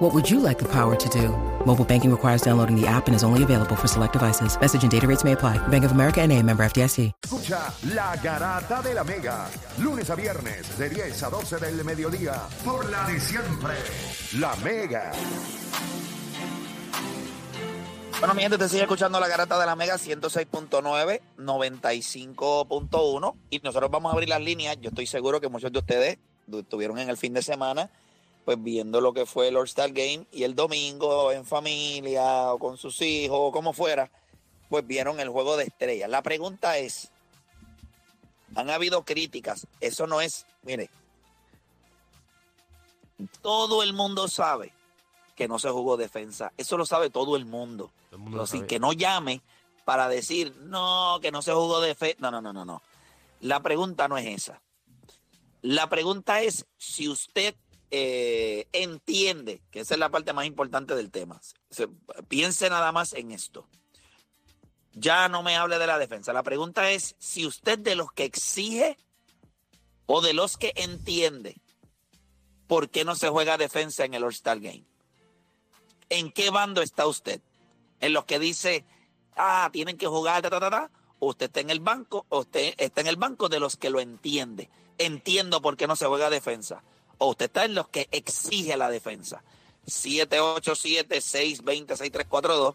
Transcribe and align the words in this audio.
What 0.00 0.14
would 0.14 0.30
you 0.30 0.40
like 0.40 0.58
the 0.58 0.64
power 0.64 0.96
to 0.96 1.08
do? 1.10 1.28
Mobile 1.66 1.84
banking 1.84 2.10
requires 2.10 2.40
downloading 2.40 2.74
the 2.74 2.86
app 2.86 3.06
and 3.06 3.14
is 3.14 3.22
only 3.22 3.42
available 3.42 3.76
for 3.76 3.86
select 3.86 4.14
devices. 4.14 4.58
Message 4.58 4.82
and 4.82 4.90
data 4.90 5.06
rates 5.06 5.24
may 5.24 5.32
apply. 5.32 5.58
Bank 5.68 5.84
of 5.84 5.92
America 5.92 6.22
and 6.22 6.32
a 6.32 6.42
member 6.42 6.64
FDIC. 6.64 7.12
Escucha 7.22 7.70
La 7.92 8.16
Garata 8.16 8.80
de 8.80 8.94
la 8.94 9.04
Mega. 9.04 9.46
Lunes 9.76 10.08
a 10.08 10.14
viernes 10.14 10.78
de 10.78 10.88
10 10.88 11.22
a 11.22 11.28
12 11.28 11.58
del 11.58 11.84
mediodía. 11.84 12.32
Por 12.64 12.88
la 12.88 13.06
de 13.08 13.20
siempre. 13.20 13.74
La 14.38 14.56
Mega. 14.64 15.12
Bueno, 18.20 18.32
mi 18.32 18.40
gente, 18.40 18.56
te 18.56 18.70
sigue 18.70 18.82
escuchando 18.84 19.20
la 19.20 19.28
garata 19.28 19.58
de 19.58 19.66
la 19.66 19.76
Mega 19.76 19.96
106.9, 19.96 21.20
95.1 21.36 23.34
y 23.50 23.58
nosotros 23.58 23.90
vamos 23.90 24.10
a 24.10 24.14
abrir 24.14 24.30
las 24.30 24.40
líneas. 24.40 24.78
Yo 24.80 24.88
estoy 24.88 25.04
seguro 25.06 25.42
que 25.42 25.48
muchos 25.48 25.70
de 25.70 25.78
ustedes 25.78 26.18
estuvieron 26.50 26.98
en 26.98 27.10
el 27.10 27.18
fin 27.18 27.34
de 27.34 27.42
semana 27.42 27.90
pues 28.50 28.64
viendo 28.64 29.00
lo 29.00 29.12
que 29.12 29.26
fue 29.26 29.46
el 29.46 29.56
All-Star 29.56 29.92
Game 29.92 30.26
y 30.32 30.42
el 30.42 30.56
domingo 30.56 31.30
en 31.30 31.46
familia 31.46 32.52
o 32.52 32.58
con 32.58 32.78
sus 32.78 33.00
hijos 33.00 33.38
o 33.40 33.52
como 33.52 33.72
fuera, 33.72 34.10
pues 34.68 34.84
vieron 34.84 35.20
el 35.20 35.28
juego 35.28 35.56
de 35.56 35.62
estrellas. 35.62 36.10
La 36.10 36.20
pregunta 36.20 36.76
es, 36.76 37.12
han 38.56 38.68
habido 38.70 39.04
críticas, 39.04 39.68
eso 39.78 40.08
no 40.08 40.20
es, 40.20 40.46
mire, 40.64 40.90
todo 43.40 43.84
el 43.84 43.92
mundo 43.92 44.26
sabe 44.26 44.72
que 45.36 45.46
no 45.46 45.60
se 45.60 45.70
jugó 45.70 45.96
defensa. 45.96 46.52
Eso 46.56 46.76
lo 46.76 46.86
sabe 46.86 47.08
todo 47.08 47.36
el 47.36 47.44
mundo. 47.44 47.92
Todo 48.10 48.16
el 48.16 48.22
mundo 48.22 48.38
lo 48.38 48.42
Así 48.42 48.56
sabe. 48.56 48.66
que 48.66 48.80
no 48.80 48.92
llame 48.92 49.42
para 49.84 50.08
decir, 50.08 50.56
no, 50.56 51.20
que 51.22 51.30
no 51.30 51.40
se 51.40 51.52
jugó 51.52 51.80
defensa. 51.80 52.16
No, 52.18 52.32
no, 52.32 52.40
no, 52.40 52.52
no, 52.52 52.64
no. 52.64 52.82
La 53.42 53.60
pregunta 53.60 54.08
no 54.08 54.18
es 54.18 54.26
esa. 54.26 54.60
La 55.62 55.88
pregunta 55.88 56.42
es 56.42 56.66
si 56.78 57.08
usted 57.08 57.54
eh, 57.90 58.68
entiende, 58.72 59.62
que 59.70 59.80
esa 59.80 59.94
es 59.94 60.00
la 60.00 60.10
parte 60.10 60.32
más 60.32 60.46
importante 60.46 60.94
del 60.94 61.10
tema. 61.10 61.40
Se- 61.70 61.88
piense 62.28 62.70
nada 62.70 62.92
más 62.92 63.12
en 63.12 63.32
esto. 63.32 63.68
Ya 64.92 65.28
no 65.28 65.42
me 65.42 65.56
hable 65.56 65.78
de 65.78 65.86
la 65.86 65.98
defensa. 65.98 66.32
La 66.32 66.42
pregunta 66.42 66.90
es 66.90 67.14
si 67.18 67.46
usted 67.46 67.78
de 67.78 67.94
los 67.94 68.12
que 68.12 68.24
exige 68.24 68.96
o 70.06 70.20
de 70.20 70.32
los 70.32 70.56
que 70.56 70.72
entiende 70.76 71.60
por 72.66 72.90
qué 72.90 73.04
no 73.04 73.14
se 73.16 73.28
juega 73.28 73.56
defensa 73.56 74.04
en 74.04 74.14
el 74.14 74.24
All-Star 74.24 74.60
Game. 74.60 74.84
¿En 76.08 76.32
qué 76.32 76.50
bando 76.50 76.82
está 76.82 77.06
usted? 77.06 77.40
¿En 78.00 78.12
los 78.12 78.24
que 78.24 78.38
dice, 78.38 78.84
ah, 79.36 79.68
tienen 79.72 79.96
que 79.96 80.06
jugar, 80.06 80.42
ta, 80.42 80.50
ta, 80.50 80.58
ta, 80.60 80.70
ta? 80.70 80.90
¿O 81.20 81.28
usted 81.28 81.46
está 81.46 81.60
en 81.60 81.70
el 81.70 81.80
banco? 81.80 82.26
¿O 82.28 82.40
usted 82.40 82.74
está 82.78 83.00
en 83.00 83.06
el 83.06 83.16
banco 83.16 83.48
de 83.48 83.60
los 83.60 83.76
que 83.76 83.90
lo 83.90 84.00
entiende? 84.00 84.70
Entiendo 84.98 85.60
por 85.62 85.76
qué 85.76 85.86
no 85.86 85.94
se 85.96 86.06
juega 86.06 86.30
defensa. 86.30 86.82
¿O 87.22 87.28
usted 87.30 87.46
está 87.46 87.64
en 87.66 87.74
los 87.74 87.88
que 87.88 88.08
exige 88.12 88.78
la 88.78 88.88
defensa? 88.88 89.42
787-620-6342. 89.86 92.74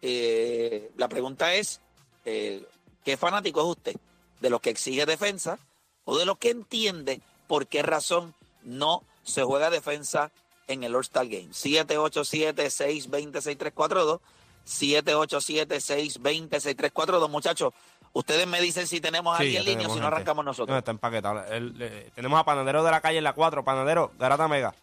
Eh, 0.00 0.90
la 0.96 1.10
pregunta 1.10 1.52
es, 1.54 1.82
eh, 2.24 2.66
¿qué 3.04 3.18
fanático 3.18 3.60
es 3.60 3.66
usted? 3.66 3.96
¿De 4.40 4.48
los 4.48 4.62
que 4.62 4.70
exige 4.70 5.04
defensa 5.04 5.58
o 6.06 6.16
de 6.16 6.24
los 6.24 6.38
que 6.38 6.48
entiende 6.50 7.20
por 7.46 7.66
qué 7.66 7.82
razón 7.82 8.34
no 8.62 9.02
se 9.24 9.42
juega 9.42 9.68
defensa 9.68 10.32
en 10.68 10.84
el 10.84 10.94
All-Star 10.94 11.26
Game? 11.26 11.48
787-620-6342. 11.50 14.20
787-620-6342. 14.64 17.28
Muchachos, 17.30 17.72
ustedes 18.12 18.46
me 18.46 18.60
dicen 18.60 18.86
si 18.86 19.00
tenemos 19.00 19.36
Sí, 19.38 19.44
alguien 19.44 19.62
en 19.62 19.68
línea 19.68 19.88
o 19.88 19.94
si 19.94 20.00
no 20.00 20.06
arrancamos 20.06 20.44
No, 20.44 20.50
nosotros. 20.50 20.76
está 20.78 20.90
empaquetado. 20.90 21.44
El- 21.52 21.74
eh, 21.80 22.10
tenemos 22.14 22.38
a 22.40 22.44
Panadero 22.44 22.82
de 22.84 22.90
la 22.90 23.00
calle 23.00 23.18
en 23.18 23.24
la 23.24 23.32
4. 23.32 23.64
Panadero, 23.64 24.12
Garata 24.18 24.48
Mega. 24.48 24.74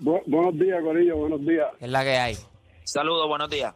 Bu- 0.00 0.22
buenos 0.26 0.58
días, 0.58 0.82
Corillo, 0.82 1.16
buenos 1.16 1.40
días. 1.46 1.68
Es 1.80 1.88
la 1.88 2.02
que 2.02 2.16
hay. 2.16 2.36
Saludos, 2.84 3.28
buenos 3.28 3.48
días. 3.50 3.74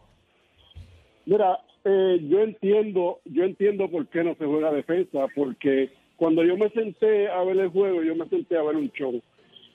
Mira, 1.26 1.58
eh, 1.84 2.18
yo 2.28 2.40
entiendo, 2.40 3.20
yo 3.24 3.44
entiendo 3.44 3.88
por 3.90 4.06
qué 4.08 4.24
no 4.24 4.34
se 4.34 4.44
juega 4.44 4.72
defensa, 4.72 5.26
porque 5.34 5.92
cuando 6.16 6.42
yo 6.42 6.56
me 6.56 6.68
senté 6.70 7.28
a 7.30 7.42
ver 7.44 7.58
el 7.58 7.68
juego, 7.68 8.02
yo 8.02 8.14
me 8.16 8.28
senté 8.28 8.56
a 8.58 8.62
ver 8.62 8.76
un 8.76 8.90
show 8.90 9.22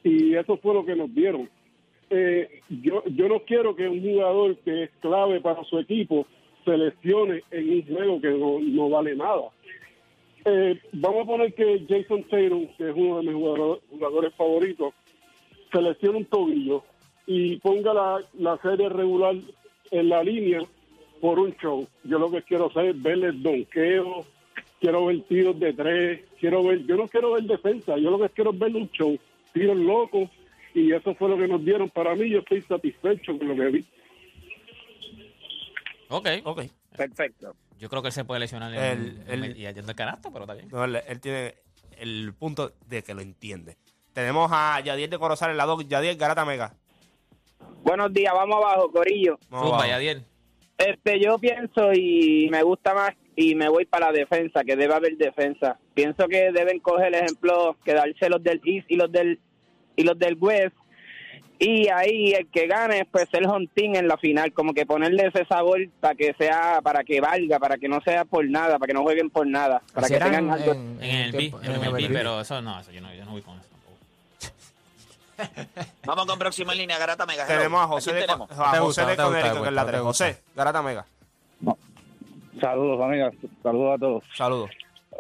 y 0.03 0.35
eso 0.35 0.57
fue 0.57 0.73
lo 0.73 0.85
que 0.85 0.95
nos 0.95 1.13
dieron. 1.15 1.49
Eh, 2.15 2.61
yo, 2.69 3.03
yo 3.07 3.27
no 3.27 3.39
quiero 3.39 3.75
que 3.75 3.87
un 3.87 4.01
jugador 4.01 4.55
que 4.57 4.83
es 4.83 4.89
clave 5.01 5.41
para 5.41 5.63
su 5.63 5.79
equipo 5.79 6.27
se 6.63 6.77
lesione 6.77 7.41
en 7.49 7.69
un 7.73 7.81
juego 7.87 8.21
que 8.21 8.29
no, 8.29 8.59
no 8.59 8.89
vale 8.89 9.15
nada. 9.15 9.49
Eh, 10.45 10.79
vamos 10.91 11.23
a 11.23 11.25
poner 11.25 11.53
que 11.53 11.83
Jason 11.89 12.23
Tatum, 12.23 12.67
que 12.77 12.89
es 12.89 12.95
uno 12.95 13.17
de 13.17 13.23
mis 13.23 13.33
jugador- 13.33 13.81
jugadores 13.89 14.33
favoritos, 14.35 14.93
se 15.71 16.09
un 16.09 16.25
tobillo 16.25 16.83
y 17.25 17.55
ponga 17.57 17.93
la, 17.93 18.21
la 18.37 18.57
serie 18.57 18.89
regular 18.89 19.35
en 19.89 20.09
la 20.09 20.21
línea 20.23 20.59
por 21.19 21.39
un 21.39 21.55
show. 21.55 21.87
Yo 22.03 22.19
lo 22.19 22.29
que 22.29 22.43
quiero 22.43 22.67
hacer 22.67 22.85
es 22.87 23.01
verle 23.01 23.31
donqueo, 23.31 24.25
quiero 24.79 25.07
ver 25.07 25.21
tiros 25.23 25.59
de 25.59 25.73
tres, 25.73 26.21
quiero 26.39 26.63
ver, 26.63 26.85
yo 26.85 26.95
no 26.95 27.07
quiero 27.07 27.31
ver 27.31 27.43
defensa, 27.43 27.97
yo 27.97 28.11
lo 28.11 28.19
que 28.19 28.29
quiero 28.29 28.51
es 28.51 28.59
verle 28.59 28.81
un 28.81 28.91
show, 28.91 29.17
tiros 29.53 29.77
locos, 29.77 30.29
y 30.73 30.91
eso 30.93 31.13
fue 31.15 31.29
lo 31.29 31.37
que 31.37 31.47
nos 31.47 31.63
dieron. 31.63 31.89
Para 31.89 32.15
mí, 32.15 32.29
yo 32.29 32.39
estoy 32.39 32.61
satisfecho 32.61 33.37
con 33.37 33.47
lo 33.47 33.55
que 33.55 33.69
vi. 33.69 33.85
Ok. 36.09 36.27
Ok. 36.43 36.61
Perfecto. 36.95 37.55
Yo 37.79 37.89
creo 37.89 38.01
que 38.01 38.09
él 38.09 38.13
se 38.13 38.23
puede 38.25 38.39
lesionar 38.39 38.73
El- 38.73 39.21
en, 39.27 39.43
el- 39.43 39.57
y 39.57 39.61
yendo 39.61 39.91
el 39.91 39.95
canasto, 39.95 40.31
pero 40.31 40.45
está 40.45 40.53
bien. 40.53 40.67
No, 40.71 40.83
él, 40.85 40.97
él 41.07 41.19
tiene 41.19 41.55
el 41.97 42.33
punto 42.37 42.71
de 42.87 43.03
que 43.03 43.13
lo 43.13 43.21
entiende. 43.21 43.77
Tenemos 44.13 44.49
a 44.53 44.79
Yadier 44.79 45.09
de 45.09 45.17
Corozal 45.17 45.51
en 45.51 45.57
la 45.57 45.65
2. 45.65 45.87
Yadier, 45.87 46.15
Garata 46.15 46.45
Mega. 46.45 46.73
Buenos 47.83 48.13
días, 48.13 48.33
vamos 48.33 48.57
abajo, 48.57 48.91
Corillo. 48.91 49.37
Vamos 49.49 49.65
Zumba, 49.67 49.77
abajo. 49.83 49.89
Yadiel. 49.91 50.23
Este, 50.77 51.19
yo 51.19 51.37
pienso 51.39 51.91
y 51.93 52.47
me 52.51 52.61
gusta 52.63 52.93
más 52.93 53.11
y 53.35 53.55
me 53.55 53.67
voy 53.69 53.85
para 53.85 54.07
la 54.07 54.11
defensa, 54.11 54.63
que 54.63 54.75
debe 54.75 54.93
haber 54.93 55.17
defensa. 55.17 55.79
Pienso 55.93 56.27
que 56.27 56.51
deben 56.51 56.79
coger 56.79 57.07
el 57.07 57.15
ejemplo, 57.15 57.75
quedarse 57.83 58.29
los 58.29 58.43
del 58.43 58.61
East 58.63 58.89
y 58.89 58.95
los 58.95 59.11
del 59.11 59.39
y 59.95 60.03
los 60.03 60.17
del 60.17 60.37
West 60.39 60.75
y 61.59 61.87
ahí 61.89 62.33
el 62.33 62.47
que 62.47 62.67
gane 62.67 63.05
pues 63.09 63.27
el 63.31 63.45
Hontín 63.47 63.95
en 63.95 64.07
la 64.07 64.17
final, 64.17 64.51
como 64.51 64.73
que 64.73 64.85
ponerle 64.85 65.27
ese 65.27 65.45
sabor 65.45 65.79
para 66.01 66.15
que 66.15 66.33
sea 66.33 66.81
para 66.83 67.03
que 67.03 67.21
valga, 67.21 67.59
para 67.59 67.77
que 67.77 67.87
no 67.87 68.01
sea 68.01 68.25
por 68.25 68.45
nada, 68.49 68.79
para 68.79 68.87
que 68.87 68.93
no 68.93 69.03
jueguen 69.03 69.29
por 69.29 69.47
nada, 69.47 69.81
para 69.93 70.07
que 70.07 70.17
tengan 70.19 70.49
algo. 70.49 70.73
en, 70.73 70.97
En 71.01 71.15
el 71.21 71.31
B, 71.31 71.37
tiempo- 71.37 71.61
en 71.61 71.71
el 71.71 71.79
B, 71.79 71.89
MLB. 71.89 72.13
pero 72.13 72.41
eso 72.41 72.61
no, 72.61 72.79
eso 72.79 72.91
yo 72.91 72.99
no, 73.01 73.13
yo 73.13 73.23
no 73.23 73.31
voy 73.31 73.41
con 73.43 73.57
eso. 73.59 73.67
tampoco. 73.69 73.93
Vamos 76.05 76.25
con 76.25 76.39
próxima 76.39 76.73
línea, 76.75 76.97
Garata 76.97 77.25
Mega. 77.25 77.45
Tenemos 77.47 77.81
a 77.81 77.87
José 77.87 78.09
¿A 78.09 78.13
quién 78.13 78.21
de, 78.21 78.27
tenemos? 78.27 78.51
a 78.59 78.79
José 78.81 79.05
de 79.05 79.15
Conérico, 79.15 79.61
que 79.61 79.67
es 79.69 79.73
la 79.73 79.81
no 79.81 79.85
te 79.85 79.91
3. 79.91 80.03
gusta. 80.03 80.25
José, 80.25 80.41
Garata 80.55 80.81
Mega. 80.81 81.05
Saludos, 82.59 83.01
amigas. 83.01 83.33
Saludos 83.61 83.95
a 83.95 83.97
todos. 83.99 84.23
Saludos. 84.35 84.71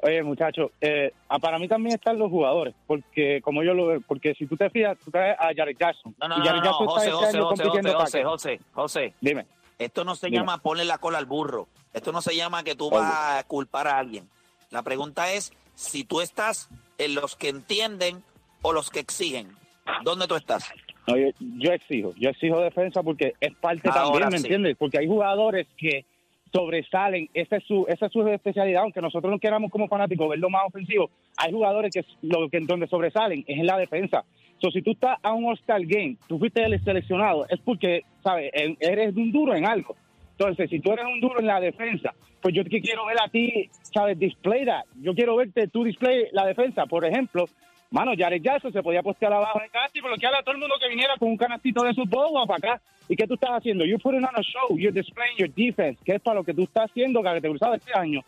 Oye, 0.03 0.21
muchachos, 0.21 0.71
eh, 0.81 1.13
ah, 1.29 1.39
para 1.39 1.57
mí 1.57 1.69
también 1.69 1.95
están 1.95 2.19
los 2.19 2.29
jugadores, 2.29 2.75
porque 2.85 3.41
como 3.41 3.63
yo 3.63 3.73
lo 3.73 3.87
veo, 3.87 4.01
porque 4.01 4.33
si 4.35 4.45
tú 4.45 4.57
te 4.57 4.69
fijas, 4.69 4.97
tú 4.99 5.09
traes 5.09 5.37
a 5.39 5.53
Jared 5.55 5.77
Jackson. 5.79 6.13
No, 6.19 6.27
no, 6.27 6.37
no, 6.39 6.43
Jared 6.43 6.61
no, 6.61 6.65
no, 6.65 6.73
José, 6.73 7.09
este 7.09 7.39
José, 7.39 8.23
José, 8.23 8.59
José. 8.73 9.13
Dime. 9.21 9.45
Esto 9.79 10.03
no 10.03 10.15
se 10.15 10.27
Dime. 10.27 10.39
llama 10.39 10.57
ponerle 10.57 10.89
la 10.89 10.97
cola 10.97 11.19
al 11.19 11.25
burro. 11.25 11.67
Esto 11.93 12.11
no 12.11 12.21
se 12.21 12.35
llama 12.35 12.63
que 12.63 12.75
tú 12.75 12.89
vas 12.89 13.39
a 13.39 13.43
culpar 13.45 13.87
a 13.87 13.97
alguien. 13.97 14.27
La 14.71 14.83
pregunta 14.83 15.31
es 15.31 15.53
si 15.75 16.03
tú 16.03 16.19
estás 16.19 16.69
en 16.97 17.15
los 17.15 17.37
que 17.37 17.47
entienden 17.47 18.23
o 18.61 18.73
los 18.73 18.89
que 18.89 18.99
exigen. 18.99 19.55
¿Dónde 20.03 20.27
tú 20.27 20.35
estás? 20.35 20.69
Oye, 21.07 21.33
yo 21.39 21.71
exijo, 21.71 22.13
yo 22.17 22.29
exijo 22.29 22.59
defensa 22.59 23.03
porque 23.03 23.33
es 23.39 23.55
parte 23.55 23.89
Ahora 23.89 24.25
también, 24.25 24.29
¿me 24.31 24.37
sí. 24.37 24.45
entiendes? 24.45 24.77
Porque 24.77 24.99
hay 24.99 25.07
jugadores 25.07 25.67
que 25.77 26.05
sobresalen, 26.53 27.29
esa 27.33 27.57
es 27.57 27.63
su 27.63 27.85
esa 27.87 28.05
es 28.05 28.11
su 28.11 28.27
especialidad, 28.27 28.83
aunque 28.83 29.01
nosotros 29.01 29.31
no 29.31 29.39
queramos 29.39 29.71
como 29.71 29.87
fanáticos 29.87 30.29
verlo 30.29 30.49
más 30.49 30.63
ofensivo, 30.67 31.09
hay 31.35 31.51
jugadores 31.51 31.91
que 31.91 32.05
lo 32.21 32.47
que 32.49 32.59
donde 32.59 32.87
sobresalen 32.87 33.43
es 33.47 33.59
en 33.59 33.65
la 33.65 33.77
defensa. 33.77 34.23
So, 34.61 34.71
si 34.71 34.81
tú 34.81 34.91
estás 34.91 35.17
a 35.23 35.33
un 35.33 35.45
All-Star 35.45 35.81
Game, 35.85 36.15
tú 36.27 36.39
fuiste 36.39 36.63
el 36.63 36.81
seleccionado, 36.83 37.45
es 37.49 37.59
porque, 37.59 38.03
¿sabes? 38.23 38.51
Eres 38.53 39.15
un 39.15 39.31
duro 39.31 39.55
en 39.55 39.65
algo. 39.65 39.95
Entonces, 40.37 40.69
si 40.69 40.79
tú 40.79 40.93
eres 40.93 41.05
un 41.05 41.19
duro 41.19 41.39
en 41.39 41.47
la 41.47 41.59
defensa, 41.59 42.13
pues 42.41 42.55
yo 42.55 42.63
quiero 42.63 43.05
ver 43.05 43.17
a 43.21 43.27
ti, 43.27 43.69
¿sabes? 43.81 44.17
Display 44.17 44.65
that. 44.65 44.83
Yo 45.01 45.13
quiero 45.15 45.35
verte 45.35 45.67
tú 45.67 45.83
display 45.83 46.27
la 46.31 46.45
defensa. 46.45 46.85
Por 46.85 47.03
ejemplo, 47.05 47.45
Mano, 47.93 48.13
Jared 48.17 48.41
Jackson 48.41 48.73
se 48.73 48.81
podía 48.81 49.03
postear 49.03 49.31
abajo 49.31 49.61
en 49.63 49.69
casa 49.69 49.91
y 49.93 50.01
bloquear 50.01 50.33
a 50.33 50.41
todo 50.41 50.53
el 50.55 50.59
mundo 50.59 50.73
que 50.81 50.89
viniera 50.89 51.13
con 51.19 51.29
un 51.29 51.37
canastito 51.37 51.83
de 51.83 51.93
sus 51.93 52.09
bobos 52.09 52.47
para 52.47 52.57
acá. 52.73 52.81
¿Y 53.07 53.15
qué 53.15 53.27
tú 53.27 53.35
estás 53.35 53.51
haciendo? 53.51 53.85
You're 53.85 54.01
putting 54.01 54.23
on 54.23 54.35
a 54.35 54.41
show, 54.41 54.75
you're 54.77 54.91
displaying 54.91 55.37
your 55.37 55.49
defense, 55.53 55.99
que 56.03 56.15
es 56.15 56.21
para 56.21 56.35
lo 56.39 56.43
que 56.43 56.55
tú 56.55 56.63
estás 56.63 56.89
haciendo 56.89 57.21
caracterizado 57.21 57.75
este 57.75 57.91
año. 57.95 58.21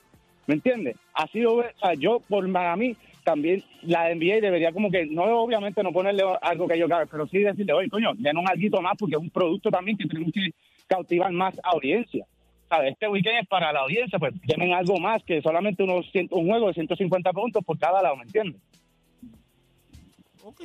¿Me 0.45 0.53
entiendes? 0.53 0.95
Ha 1.15 1.25
sido, 1.27 1.55
o 1.55 1.63
sea, 1.81 1.95
yo, 1.95 2.19
por 2.29 2.47
mí, 2.77 2.95
también 3.23 3.63
la 3.81 4.13
NBA 4.13 4.39
debería 4.39 4.71
como 4.71 4.91
que, 4.91 5.07
no 5.07 5.23
obviamente 5.23 5.81
no 5.81 5.91
ponerle 5.91 6.21
algo 6.43 6.67
que 6.67 6.77
yo 6.77 6.87
cabe, 6.87 7.07
pero 7.07 7.25
sí 7.25 7.39
decirle, 7.39 7.73
oye, 7.73 7.89
coño, 7.89 8.11
den 8.17 8.37
un 8.37 8.47
algo 8.47 8.81
más 8.83 8.93
porque 8.99 9.15
es 9.15 9.21
un 9.21 9.31
producto 9.31 9.71
también 9.71 9.97
que 9.97 10.07
tenemos 10.07 10.31
que 10.31 10.51
cautivar 10.87 11.31
más 11.31 11.59
audiencia. 11.63 12.23
¿Sabes? 12.69 12.91
Este 12.93 13.07
weekend 13.07 13.39
es 13.41 13.47
para 13.47 13.73
la 13.73 13.79
audiencia, 13.79 14.19
pues 14.19 14.33
tienen 14.45 14.73
algo 14.73 14.99
más 14.99 15.23
que 15.23 15.41
solamente 15.41 15.81
unos 15.81 16.05
cien- 16.13 16.27
un 16.29 16.47
juego 16.47 16.67
de 16.67 16.73
150 16.75 17.33
puntos 17.33 17.63
por 17.65 17.79
cada 17.79 18.03
lado, 18.03 18.15
¿me 18.17 18.23
entiendes? 18.23 18.61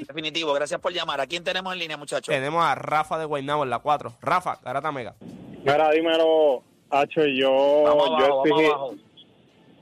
Definitivo, 0.06 0.52
gracias 0.52 0.80
por 0.80 0.92
llamar. 0.92 1.20
¿A 1.20 1.26
quién 1.26 1.42
tenemos 1.44 1.72
en 1.72 1.78
línea, 1.78 1.96
muchachos? 1.96 2.34
Tenemos 2.34 2.62
a 2.64 2.74
Rafa 2.74 3.18
de 3.18 3.24
Guaynabo 3.24 3.64
en 3.64 3.70
la 3.70 3.78
4. 3.78 4.14
Rafa, 4.20 4.58
Garata 4.62 4.92
Mega. 4.92 5.14
Mira, 5.64 5.90
dímelo, 5.90 6.62
Hacho, 6.90 7.24
yo, 7.24 7.82
Vamos 7.84 8.08
yo 8.08 8.16
abajo, 8.16 8.36
vamos 8.42 8.46
exigí- 8.48 8.66
abajo. 8.66 8.94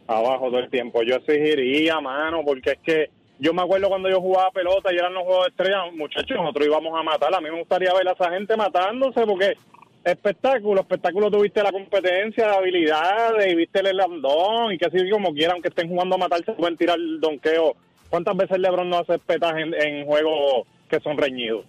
abajo 0.06 0.47
todo 0.50 0.59
el 0.59 0.71
tiempo. 0.71 1.03
Yo 1.03 1.17
exigiría, 1.17 2.00
mano, 2.00 2.43
porque 2.45 2.73
es 2.73 2.79
que 2.85 3.11
yo 3.39 3.55
me 3.55 3.62
acuerdo 3.62 3.89
cuando 3.89 4.09
yo 4.11 4.21
jugaba 4.21 4.50
pelota 4.50 4.93
y 4.93 4.97
eran 4.97 5.15
los 5.15 5.23
juegos 5.25 5.47
de 5.47 5.50
estrella, 5.50 5.85
muchachos, 5.95 6.37
nosotros 6.37 6.67
íbamos 6.67 6.99
a 6.99 7.03
matar. 7.03 7.35
A 7.35 7.41
mí 7.41 7.51
me 7.51 7.59
gustaría 7.59 7.93
ver 7.94 8.09
a 8.09 8.12
esa 8.12 8.31
gente 8.31 8.56
matándose 8.56 9.25
porque 9.27 9.56
espectáculo, 10.05 10.81
espectáculo 10.81 11.31
tuviste 11.31 11.62
la 11.62 11.73
competencia, 11.73 12.47
la 12.47 12.55
habilidad 12.55 13.35
y 13.47 13.55
viste 13.55 13.81
el 13.81 13.97
landón 13.97 14.73
y 14.73 14.79
que 14.79 14.87
así 14.87 15.09
como 15.11 15.33
quiera, 15.33 15.53
aunque 15.53 15.69
estén 15.69 15.89
jugando 15.89 16.15
a 16.17 16.19
matarse, 16.19 16.53
pueden 16.53 16.77
tirar 16.77 16.99
el 16.99 17.21
donqueo. 17.21 17.75
¿Cuántas 18.10 18.37
veces 18.37 18.58
LeBron 18.58 18.88
no 18.88 18.99
hace 18.99 19.19
petaje 19.19 19.62
en, 19.62 19.75
en 19.75 20.06
juegos 20.06 20.66
que 20.88 21.00
son 21.00 21.16
reñidos? 21.16 21.64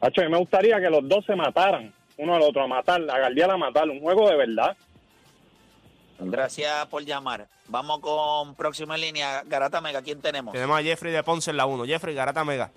Hacho, 0.00 0.28
me 0.28 0.38
gustaría 0.38 0.80
que 0.80 0.90
los 0.90 1.06
dos 1.08 1.24
se 1.24 1.34
mataran, 1.34 1.92
uno 2.18 2.34
al 2.34 2.42
otro, 2.42 2.62
a 2.62 2.66
matar, 2.66 3.00
a 3.10 3.18
Galdial 3.18 3.50
a 3.50 3.56
matar, 3.56 3.88
un 3.88 4.00
juego 4.00 4.28
de 4.28 4.36
verdad. 4.36 4.76
Gracias 6.18 6.86
por 6.86 7.04
llamar. 7.04 7.46
Vamos 7.68 8.00
con 8.00 8.54
próxima 8.54 8.96
línea. 8.96 9.42
Garata 9.44 9.80
Mega, 9.80 10.02
¿quién 10.02 10.20
tenemos? 10.20 10.52
Tenemos 10.52 10.78
a 10.78 10.82
Jeffrey 10.82 11.12
de 11.12 11.22
Ponce 11.22 11.50
en 11.50 11.56
la 11.56 11.66
1. 11.66 11.84
Jeffrey, 11.84 12.14
Garata 12.14 12.44
Mega. 12.44 12.70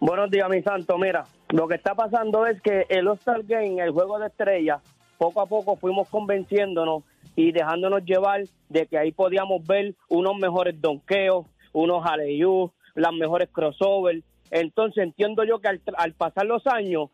Buenos 0.00 0.30
días, 0.30 0.48
mi 0.48 0.62
santo. 0.62 0.96
Mira, 0.98 1.26
lo 1.50 1.68
que 1.68 1.74
está 1.74 1.94
pasando 1.94 2.46
es 2.46 2.60
que 2.62 2.86
el 2.88 3.08
All-Star 3.08 3.42
Game, 3.44 3.82
el 3.82 3.90
juego 3.90 4.18
de 4.18 4.28
estrellas, 4.28 4.80
poco 5.18 5.40
a 5.40 5.46
poco 5.46 5.76
fuimos 5.76 6.08
convenciéndonos 6.08 7.02
y 7.34 7.52
dejándonos 7.52 8.04
llevar 8.04 8.44
de 8.68 8.86
que 8.86 8.98
ahí 8.98 9.12
podíamos 9.12 9.66
ver 9.66 9.94
unos 10.08 10.36
mejores 10.36 10.80
donkeos, 10.80 11.46
unos 11.76 12.04
aleyú, 12.06 12.72
las 12.94 13.12
mejores 13.12 13.48
crossovers. 13.52 14.22
Entonces 14.50 15.04
entiendo 15.04 15.44
yo 15.44 15.58
que 15.58 15.68
al, 15.68 15.80
al 15.98 16.12
pasar 16.14 16.46
los 16.46 16.66
años, 16.66 17.10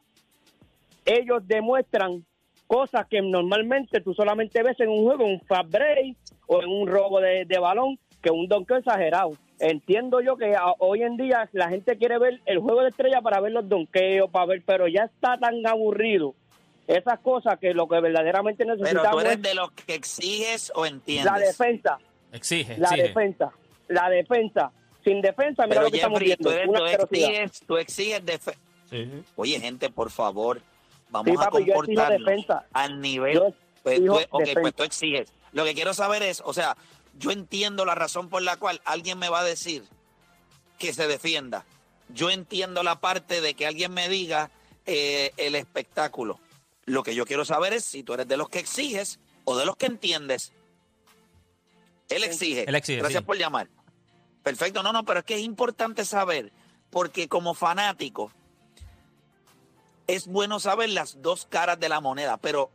ellos 1.05 1.43
demuestran 1.47 2.25
cosas 2.67 3.07
que 3.09 3.21
normalmente 3.21 4.01
tú 4.01 4.15
solamente 4.15 4.63
ves 4.63 4.79
en 4.81 4.89
un 4.89 5.05
juego, 5.05 5.25
en 5.25 5.33
un 5.33 5.41
fast 5.41 5.69
break 5.71 6.17
o 6.47 6.63
en 6.63 6.69
un 6.71 6.87
robo 6.87 7.21
de, 7.21 7.45
de 7.45 7.59
balón, 7.59 7.99
que 8.23 8.31
un 8.31 8.47
donkeo 8.47 8.77
exagerado. 8.77 9.33
Entiendo 9.59 10.21
yo 10.21 10.37
que 10.37 10.55
a- 10.55 10.75
hoy 10.79 11.03
en 11.03 11.17
día 11.17 11.49
la 11.53 11.69
gente 11.69 11.97
quiere 11.97 12.19
ver 12.19 12.41
el 12.47 12.59
juego 12.59 12.83
de 12.83 12.91
estrella 12.91 13.21
para 13.21 13.41
ver 13.41 13.53
los 13.53 13.69
donkeos, 13.69 14.31
para 14.31 14.47
ver, 14.47 14.63
pero 14.65 14.87
ya 14.87 15.05
está 15.05 15.37
tan 15.39 15.67
aburrido 15.67 16.35
esas 16.87 17.19
cosas 17.21 17.59
que 17.59 17.75
lo 17.75 17.89
que 17.89 18.01
verdaderamente 18.01 18.65
Pero 18.65 18.77
tú 18.77 18.83
necesitamos 18.85 19.23
eres 19.25 19.37
es 19.37 19.43
de 19.43 19.55
los 19.55 19.71
que 19.73 19.95
exiges 19.95 20.73
o 20.75 20.87
entiendes. 20.87 21.33
la 21.33 21.39
defensa, 21.39 21.99
Exige, 22.33 22.77
la 22.79 22.89
exige. 22.89 23.03
defensa, 23.09 23.53
la 23.93 24.09
defensa. 24.09 24.73
Sin 25.05 25.21
defensa, 25.21 25.65
mira 25.67 25.81
Pero 25.81 25.83
lo 25.83 25.91
que 25.91 25.97
estamos 25.97 26.21
Jeffrey, 26.21 26.37
viendo. 26.55 26.79
tú, 26.79 26.87
tú 26.87 26.87
exiges, 26.87 27.61
tú 27.67 27.77
exiges 27.77 28.25
defe- 28.25 28.57
Sí. 28.91 29.11
Oye, 29.37 29.59
gente, 29.59 29.89
por 29.91 30.11
favor, 30.11 30.61
vamos 31.11 31.29
Sí, 31.31 31.37
a 31.41 31.51
papi, 31.51 31.65
comportarnos 31.67 32.19
defensa. 32.27 32.67
al 32.73 33.01
nivel. 33.01 33.41
Pues, 33.83 33.97
tú, 33.99 34.03
exijo 34.03 34.15
ok, 34.15 34.29
pues 34.31 34.47
defensa. 34.55 34.73
tú 34.73 34.83
exiges. 34.85 35.33
Lo 35.53 35.65
que 35.65 35.75
quiero 35.75 35.95
saber 35.95 36.23
es, 36.23 36.43
o 36.45 36.53
sea, 36.53 36.77
yo 37.19 37.31
entiendo 37.31 37.85
la 37.85 37.95
razón 37.95 38.29
por 38.29 38.43
la 38.43 38.57
cual 38.59 38.81
alguien 38.85 39.19
me 39.19 39.29
va 39.29 39.41
a 39.41 39.45
decir 39.45 39.83
que 40.79 40.93
se 40.93 41.07
defienda. 41.09 41.65
Yo 42.11 42.31
entiendo 42.31 42.83
la 42.83 43.01
parte 43.01 43.41
de 43.41 43.55
que 43.55 43.67
alguien 43.67 43.93
me 43.95 44.09
diga 44.09 44.51
eh, 44.87 45.33
el 45.37 45.55
espectáculo. 45.55 46.39
Lo 46.85 47.03
que 47.03 47.15
yo 47.15 47.25
quiero 47.25 47.45
saber 47.45 47.73
es 47.73 47.85
si 47.85 48.03
tú 48.03 48.13
eres 48.15 48.29
de 48.29 48.37
los 48.37 48.49
que 48.49 48.59
exiges 48.59 49.19
o 49.45 49.57
de 49.57 49.65
los 49.65 49.77
que 49.77 49.87
entiendes. 49.87 50.53
Él 52.09 52.25
exige. 52.25 52.65
Él 52.69 52.75
exige, 52.75 52.99
Gracias 52.99 53.21
sí. 53.23 53.27
por 53.27 53.39
llamar. 53.39 53.69
Perfecto, 54.43 54.83
no, 54.83 54.93
no, 54.93 55.05
pero 55.05 55.21
es 55.21 55.25
que 55.25 55.37
es 55.37 55.43
importante 55.43 56.05
saber, 56.05 56.53
porque 56.91 57.29
como 57.29 57.55
fanático, 57.55 58.33
es 60.07 60.27
bueno 60.27 60.59
saber 60.59 60.91
las 60.91 61.23
dos 61.23 61.47
caras 61.47 61.79
de 61.79 61.89
la 61.89 62.01
moneda, 62.01 62.37
pero 62.37 62.71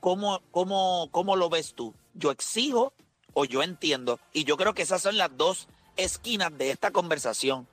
¿cómo, 0.00 0.42
cómo, 0.50 1.08
cómo 1.10 1.36
lo 1.36 1.48
ves 1.48 1.74
tú? 1.74 1.94
¿Yo 2.14 2.30
exijo 2.30 2.92
o 3.32 3.44
yo 3.46 3.62
entiendo? 3.62 4.20
Y 4.32 4.44
yo 4.44 4.56
creo 4.56 4.74
que 4.74 4.82
esas 4.82 5.02
son 5.02 5.16
las 5.16 5.34
dos 5.36 5.66
esquinas 5.96 6.56
de 6.56 6.70
esta 6.70 6.90
conversación. 6.90 7.66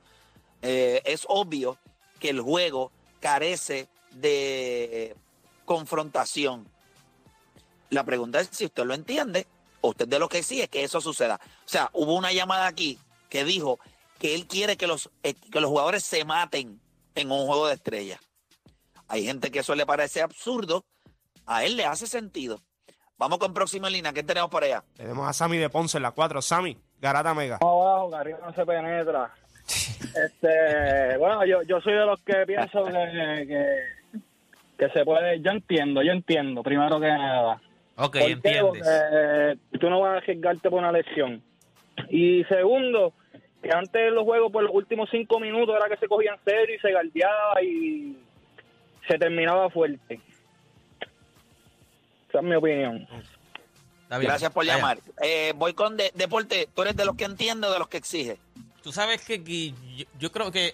Eh, 0.61 1.01
es 1.05 1.25
obvio 1.27 1.77
que 2.19 2.29
el 2.29 2.39
juego 2.39 2.91
carece 3.19 3.87
de 4.11 5.15
confrontación. 5.65 6.67
La 7.89 8.05
pregunta 8.05 8.39
es 8.39 8.49
si 8.51 8.65
usted 8.65 8.85
lo 8.85 8.93
entiende 8.93 9.45
usted 9.81 10.07
de 10.07 10.19
lo 10.19 10.29
que 10.29 10.39
exige 10.39 10.67
que 10.67 10.83
eso 10.83 11.01
suceda. 11.01 11.39
O 11.65 11.69
sea, 11.69 11.89
hubo 11.93 12.15
una 12.15 12.31
llamada 12.31 12.67
aquí 12.67 12.99
que 13.29 13.43
dijo 13.43 13.79
que 14.19 14.35
él 14.35 14.47
quiere 14.47 14.77
que 14.77 14.87
los, 14.87 15.09
eh, 15.23 15.33
que 15.33 15.59
los 15.59 15.69
jugadores 15.69 16.03
se 16.03 16.23
maten 16.25 16.79
en 17.15 17.31
un 17.31 17.45
juego 17.47 17.67
de 17.67 17.73
estrellas. 17.73 18.19
Hay 19.07 19.25
gente 19.25 19.51
que 19.51 19.59
eso 19.59 19.75
le 19.75 19.85
parece 19.85 20.21
absurdo, 20.21 20.85
a 21.45 21.65
él 21.65 21.75
le 21.75 21.85
hace 21.85 22.07
sentido. 22.07 22.59
Vamos 23.17 23.39
con 23.39 23.53
próxima 23.53 23.89
línea, 23.89 24.13
¿qué 24.13 24.23
tenemos 24.23 24.49
por 24.49 24.63
allá? 24.63 24.83
Tenemos 24.95 25.27
a 25.27 25.33
Sammy 25.33 25.57
de 25.57 25.69
Ponce 25.69 25.97
en 25.97 26.03
la 26.03 26.11
4. 26.11 26.41
Sammy, 26.41 26.77
Garata 26.99 27.33
Mega. 27.33 27.57
abajo, 27.61 28.09
que 28.09 28.15
arriba 28.15 28.39
no 28.43 28.53
se 28.53 28.65
penetra. 28.65 29.33
Este, 30.11 31.17
bueno, 31.17 31.45
yo, 31.45 31.61
yo 31.61 31.79
soy 31.79 31.93
de 31.93 32.05
los 32.05 32.21
que 32.23 32.33
pienso 32.45 32.83
que, 32.83 33.45
que, 33.47 34.19
que 34.77 34.89
se 34.89 35.05
puede, 35.05 35.39
yo 35.39 35.51
entiendo, 35.51 36.01
yo 36.01 36.11
entiendo, 36.11 36.63
primero 36.63 36.99
que 36.99 37.07
nada. 37.07 37.61
Ok, 38.03 38.17
¿Por 38.17 38.25
qué? 38.25 38.31
entiendes. 38.31 38.61
Porque 38.63 38.79
eh, 38.83 39.55
tú 39.79 39.89
no 39.89 39.99
vas 40.01 40.13
a 40.13 40.17
arriesgarte 40.17 40.69
por 40.69 40.79
una 40.79 40.91
lesión. 40.91 41.41
Y 42.09 42.43
segundo, 42.45 43.13
que 43.61 43.69
antes 43.71 44.11
los 44.11 44.23
juegos 44.23 44.51
por 44.51 44.63
los 44.63 44.73
últimos 44.73 45.09
cinco 45.11 45.39
minutos 45.39 45.75
era 45.75 45.87
que 45.87 45.97
se 45.97 46.07
cogían 46.07 46.37
serio 46.43 46.75
y 46.75 46.79
se 46.79 46.91
galdeaba 46.91 47.61
y 47.61 48.17
se 49.07 49.17
terminaba 49.17 49.69
fuerte. 49.69 50.19
Esa 52.29 52.39
es 52.39 52.43
mi 52.43 52.55
opinión. 52.55 53.07
Gracias 54.09 54.51
por 54.51 54.65
llamar. 54.65 54.97
Eh, 55.21 55.53
voy 55.55 55.73
con 55.73 55.95
de- 55.97 56.11
Deporte, 56.15 56.67
¿tú 56.73 56.81
eres 56.81 56.95
de 56.95 57.05
los 57.05 57.15
que 57.15 57.25
entiende 57.25 57.67
o 57.67 57.71
de 57.71 57.79
los 57.79 57.87
que 57.87 57.97
exige? 57.97 58.37
Tú 58.83 58.91
sabes 58.91 59.23
que, 59.25 59.43
que 59.43 59.71
yo, 59.95 60.05
yo 60.19 60.31
creo 60.31 60.51
que 60.51 60.73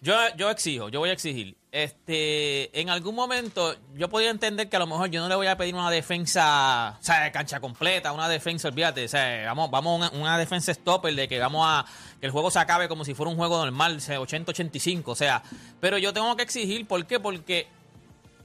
yo, 0.00 0.14
yo 0.36 0.50
exijo, 0.50 0.88
yo 0.88 1.00
voy 1.00 1.10
a 1.10 1.12
exigir. 1.12 1.56
Este, 1.72 2.80
en 2.80 2.88
algún 2.88 3.14
momento 3.14 3.76
yo 3.94 4.08
podría 4.08 4.30
entender 4.30 4.68
que 4.68 4.76
a 4.76 4.78
lo 4.78 4.86
mejor 4.86 5.10
yo 5.10 5.20
no 5.20 5.28
le 5.28 5.34
voy 5.34 5.46
a 5.46 5.58
pedir 5.58 5.74
una 5.74 5.90
defensa, 5.90 6.96
o 6.98 7.02
sea, 7.02 7.30
cancha 7.32 7.60
completa, 7.60 8.12
una 8.12 8.28
defensa, 8.28 8.68
olvídate, 8.68 9.04
o 9.04 9.08
sea, 9.08 9.44
vamos, 9.46 9.70
vamos 9.70 9.92
a 9.92 10.08
una, 10.08 10.20
una 10.20 10.38
defensa 10.38 10.72
stopper 10.72 11.14
de 11.14 11.28
que 11.28 11.38
vamos 11.38 11.66
a 11.68 11.84
que 12.18 12.26
el 12.26 12.32
juego 12.32 12.50
se 12.50 12.58
acabe 12.58 12.88
como 12.88 13.04
si 13.04 13.12
fuera 13.12 13.30
un 13.30 13.36
juego 13.36 13.58
normal, 13.58 13.96
o 13.96 14.00
sea, 14.00 14.18
80-85, 14.18 15.02
o 15.06 15.14
sea, 15.14 15.42
pero 15.80 15.98
yo 15.98 16.14
tengo 16.14 16.34
que 16.34 16.44
exigir, 16.44 16.86
¿por 16.86 17.04
qué? 17.06 17.20
Porque 17.20 17.68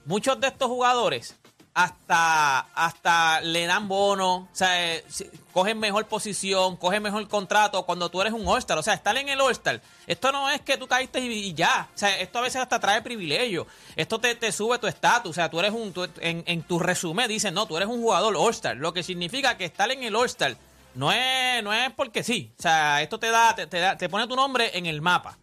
muchos 0.05 0.39
de 0.39 0.47
estos 0.47 0.67
jugadores 0.67 1.37
hasta, 1.73 2.59
hasta 2.59 3.39
le 3.41 3.65
dan 3.65 3.87
bono, 3.87 4.35
o 4.35 4.49
sea, 4.51 4.95
eh, 4.95 5.05
cogen 5.53 5.79
mejor 5.79 6.05
posición, 6.07 6.75
cogen 6.75 7.01
mejor 7.01 7.25
contrato 7.29 7.85
cuando 7.85 8.09
tú 8.09 8.21
eres 8.21 8.33
un 8.33 8.45
All-Star. 8.45 8.77
O 8.77 8.83
sea, 8.83 8.93
estar 8.93 9.15
en 9.15 9.29
el 9.29 9.39
All-Star, 9.39 9.81
esto 10.05 10.31
no 10.31 10.49
es 10.49 10.61
que 10.61 10.77
tú 10.77 10.87
caíste 10.87 11.19
y, 11.21 11.53
ya. 11.53 11.89
O 11.95 11.97
sea, 11.97 12.19
esto 12.19 12.39
a 12.39 12.41
veces 12.41 12.61
hasta 12.61 12.79
trae 12.79 13.01
privilegio. 13.01 13.67
Esto 13.95 14.19
te, 14.19 14.35
te 14.35 14.51
sube 14.51 14.79
tu 14.79 14.87
estatus. 14.87 15.31
O 15.31 15.33
sea, 15.33 15.49
tú 15.49 15.59
eres 15.59 15.71
un, 15.71 15.93
en, 16.19 16.43
en 16.45 16.63
tu 16.63 16.77
resumen 16.77 17.27
dicen, 17.29 17.53
no, 17.53 17.65
tú 17.65 17.77
eres 17.77 17.87
un 17.87 18.01
jugador 18.01 18.35
All-Star. 18.35 18.75
Lo 18.75 18.93
que 18.93 19.03
significa 19.03 19.57
que 19.57 19.65
estar 19.65 19.89
en 19.91 20.03
el 20.03 20.15
All-Star 20.15 20.57
no 20.95 21.11
es, 21.13 21.63
no 21.63 21.73
es 21.73 21.91
porque 21.93 22.23
sí. 22.23 22.51
O 22.59 22.61
sea, 22.61 23.01
esto 23.01 23.17
te 23.17 23.29
da, 23.29 23.55
te, 23.55 23.67
te 23.67 24.09
pone 24.09 24.27
tu 24.27 24.35
nombre 24.35 24.77
en 24.77 24.85
el 24.87 25.01
mapa. 25.01 25.37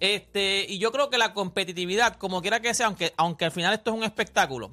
Este, 0.00 0.64
y 0.68 0.78
yo 0.78 0.92
creo 0.92 1.10
que 1.10 1.18
la 1.18 1.34
competitividad, 1.34 2.16
como 2.16 2.40
quiera 2.40 2.60
que 2.60 2.74
sea, 2.74 2.86
aunque, 2.86 3.12
aunque 3.16 3.44
al 3.44 3.52
final 3.52 3.74
esto 3.74 3.90
es 3.90 3.96
un 3.96 4.04
espectáculo, 4.04 4.70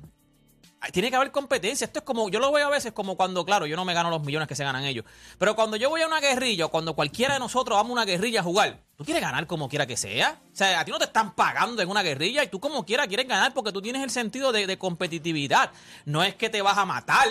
tiene 0.91 1.09
que 1.09 1.15
haber 1.15 1.31
competencia. 1.31 1.85
Esto 1.85 1.99
es 1.99 2.05
como, 2.05 2.29
yo 2.29 2.39
lo 2.39 2.51
veo 2.51 2.67
a 2.67 2.69
veces 2.69 2.91
como 2.91 3.15
cuando, 3.15 3.45
claro, 3.45 3.65
yo 3.65 3.75
no 3.75 3.85
me 3.85 3.93
gano 3.93 4.09
los 4.09 4.23
millones 4.23 4.47
que 4.47 4.55
se 4.55 4.63
ganan 4.63 4.83
ellos. 4.83 5.05
Pero 5.37 5.55
cuando 5.55 5.77
yo 5.77 5.89
voy 5.89 6.01
a 6.01 6.07
una 6.07 6.19
guerrilla, 6.19 6.65
o 6.65 6.69
cuando 6.69 6.93
cualquiera 6.93 7.33
de 7.33 7.39
nosotros 7.39 7.77
vamos 7.77 7.91
a 7.91 7.93
una 7.93 8.05
guerrilla 8.05 8.41
a 8.41 8.43
jugar, 8.43 8.79
tú 8.97 9.05
quieres 9.05 9.21
ganar 9.21 9.47
como 9.47 9.69
quiera 9.69 9.85
que 9.85 9.97
sea. 9.97 10.39
O 10.51 10.55
sea, 10.55 10.79
a 10.79 10.85
ti 10.85 10.91
no 10.91 10.97
te 10.97 11.05
están 11.05 11.33
pagando 11.35 11.81
en 11.81 11.89
una 11.89 12.03
guerrilla 12.03 12.43
y 12.43 12.47
tú 12.47 12.59
como 12.59 12.85
quiera 12.85 13.07
quieres 13.07 13.27
ganar 13.27 13.53
porque 13.53 13.71
tú 13.71 13.81
tienes 13.81 14.03
el 14.03 14.09
sentido 14.09 14.51
de, 14.51 14.67
de 14.67 14.77
competitividad. 14.77 15.71
No 16.05 16.23
es 16.23 16.35
que 16.35 16.49
te 16.49 16.61
vas 16.61 16.77
a 16.77 16.85
matar, 16.85 17.27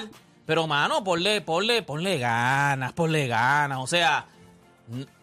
pero 0.46 0.66
mano, 0.66 1.02
ponle, 1.02 1.40
ponle, 1.40 1.82
ponle 1.82 2.18
ganas, 2.18 2.92
ponle 2.92 3.26
ganas. 3.26 3.78
O 3.78 3.86
sea, 3.86 4.26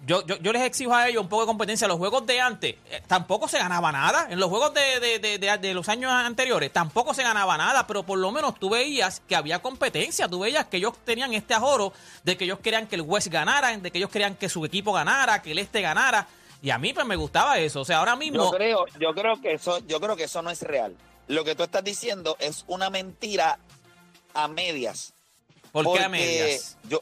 Yo, 0.08 0.26
yo, 0.26 0.38
yo 0.38 0.52
les 0.54 0.64
exijo 0.64 0.96
a 0.96 1.08
ellos 1.08 1.22
un 1.22 1.30
poco 1.30 1.44
de 1.44 1.48
competencia. 1.48 1.88
Los 1.88 1.98
juegos 1.98 2.26
de 2.26 2.42
antes 2.42 2.76
eh, 2.90 3.04
tampoco 3.06 3.48
se 3.48 3.60
ganaba 3.60 3.92
nada. 3.92 4.28
En 4.32 4.40
los 4.40 4.50
juegos 4.50 4.74
de, 4.74 5.00
de, 5.00 5.38
de, 5.38 5.58
de- 5.58 5.74
los 5.76 5.88
años 5.88 6.12
anteriores 6.12 6.74
tampoco 6.74 7.14
se 7.14 7.22
ganaba 7.22 7.58
nada, 7.58 7.86
pero 7.86 8.02
por 8.04 8.18
lo 8.18 8.32
menos 8.32 8.56
tú 8.60 8.72
veías 8.72 9.22
que 9.28 9.36
había 9.36 9.60
competencia. 9.60 10.28
Tú 10.28 10.40
veías 10.40 10.66
que 10.66 10.78
ellos 10.78 10.94
tenían 11.06 11.34
este 11.36 11.54
ajoro 11.54 11.94
de 12.24 12.38
que 12.38 12.46
ellos 12.46 12.60
querían 12.60 12.88
que 12.88 12.96
el 12.96 13.02
West 13.02 13.28
ganara, 13.28 13.78
de 13.78 13.92
que 13.92 14.00
ellos 14.00 14.10
querían 14.10 14.36
que 14.36 14.50
su 14.50 14.66
equipo 14.66 14.94
ganara, 14.94 15.42
que 15.44 15.52
el 15.52 15.60
Este 15.60 15.82
ganara. 15.82 16.28
Y 16.64 16.72
a 16.72 16.80
mí 16.80 16.92
pues 16.94 17.06
me 17.06 17.16
gustaba 17.16 17.60
eso. 17.60 17.82
O 17.82 17.86
sea, 17.86 18.00
ahora 18.00 18.16
mismo... 18.16 18.46
Yo 18.46 18.52
creo, 18.52 18.86
yo 19.00 19.14
creo 19.14 19.40
que 19.42 19.54
eso, 19.54 19.78
yo 19.88 20.00
creo 20.02 20.16
que 20.16 20.24
eso 20.24 20.42
no 20.42 20.50
es 20.50 20.62
real. 20.64 20.96
Lo 21.28 21.44
que 21.44 21.54
tú 21.56 21.62
estás 21.64 21.84
diciendo 21.84 22.36
es 22.40 22.66
una 22.68 22.90
mentira 22.90 23.60
a 24.34 24.48
medias. 24.48 25.14
¿Por 25.72 25.94
qué 25.94 26.04
a 26.04 26.10
medias? 26.10 26.78
Yo, 26.84 27.00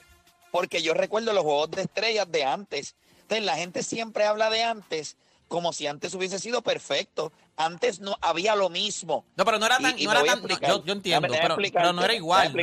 porque 0.52 0.82
yo 0.82 0.94
recuerdo 0.94 1.34
los 1.34 1.44
juegos 1.44 1.72
de 1.72 1.82
estrellas 1.84 2.32
de 2.32 2.44
antes. 2.44 2.96
Entonces, 3.22 3.46
la 3.46 3.56
gente 3.58 3.84
siempre 3.84 4.26
habla 4.26 4.50
de 4.50 4.64
antes 4.64 5.18
como 5.48 5.74
si 5.74 5.88
antes 5.88 6.14
hubiese 6.14 6.38
sido 6.40 6.62
perfecto. 6.62 7.32
Antes 7.58 8.00
no 8.00 8.16
había 8.22 8.56
lo 8.56 8.70
mismo. 8.70 9.26
No, 9.36 9.46
pero 9.46 9.58
no 9.60 9.66
era 9.66 9.78
tan... 9.80 9.98
Y- 9.98 10.04
y 10.04 10.06
no 10.06 10.12
era 10.12 10.24
tan- 10.24 10.42
no, 10.44 10.48
yo, 10.68 10.86
yo 10.86 10.94
entiendo, 10.94 11.28
pero, 11.28 11.92
no 11.94 12.04
era 12.04 12.14
igual. 12.14 12.48
¿no? 12.50 12.54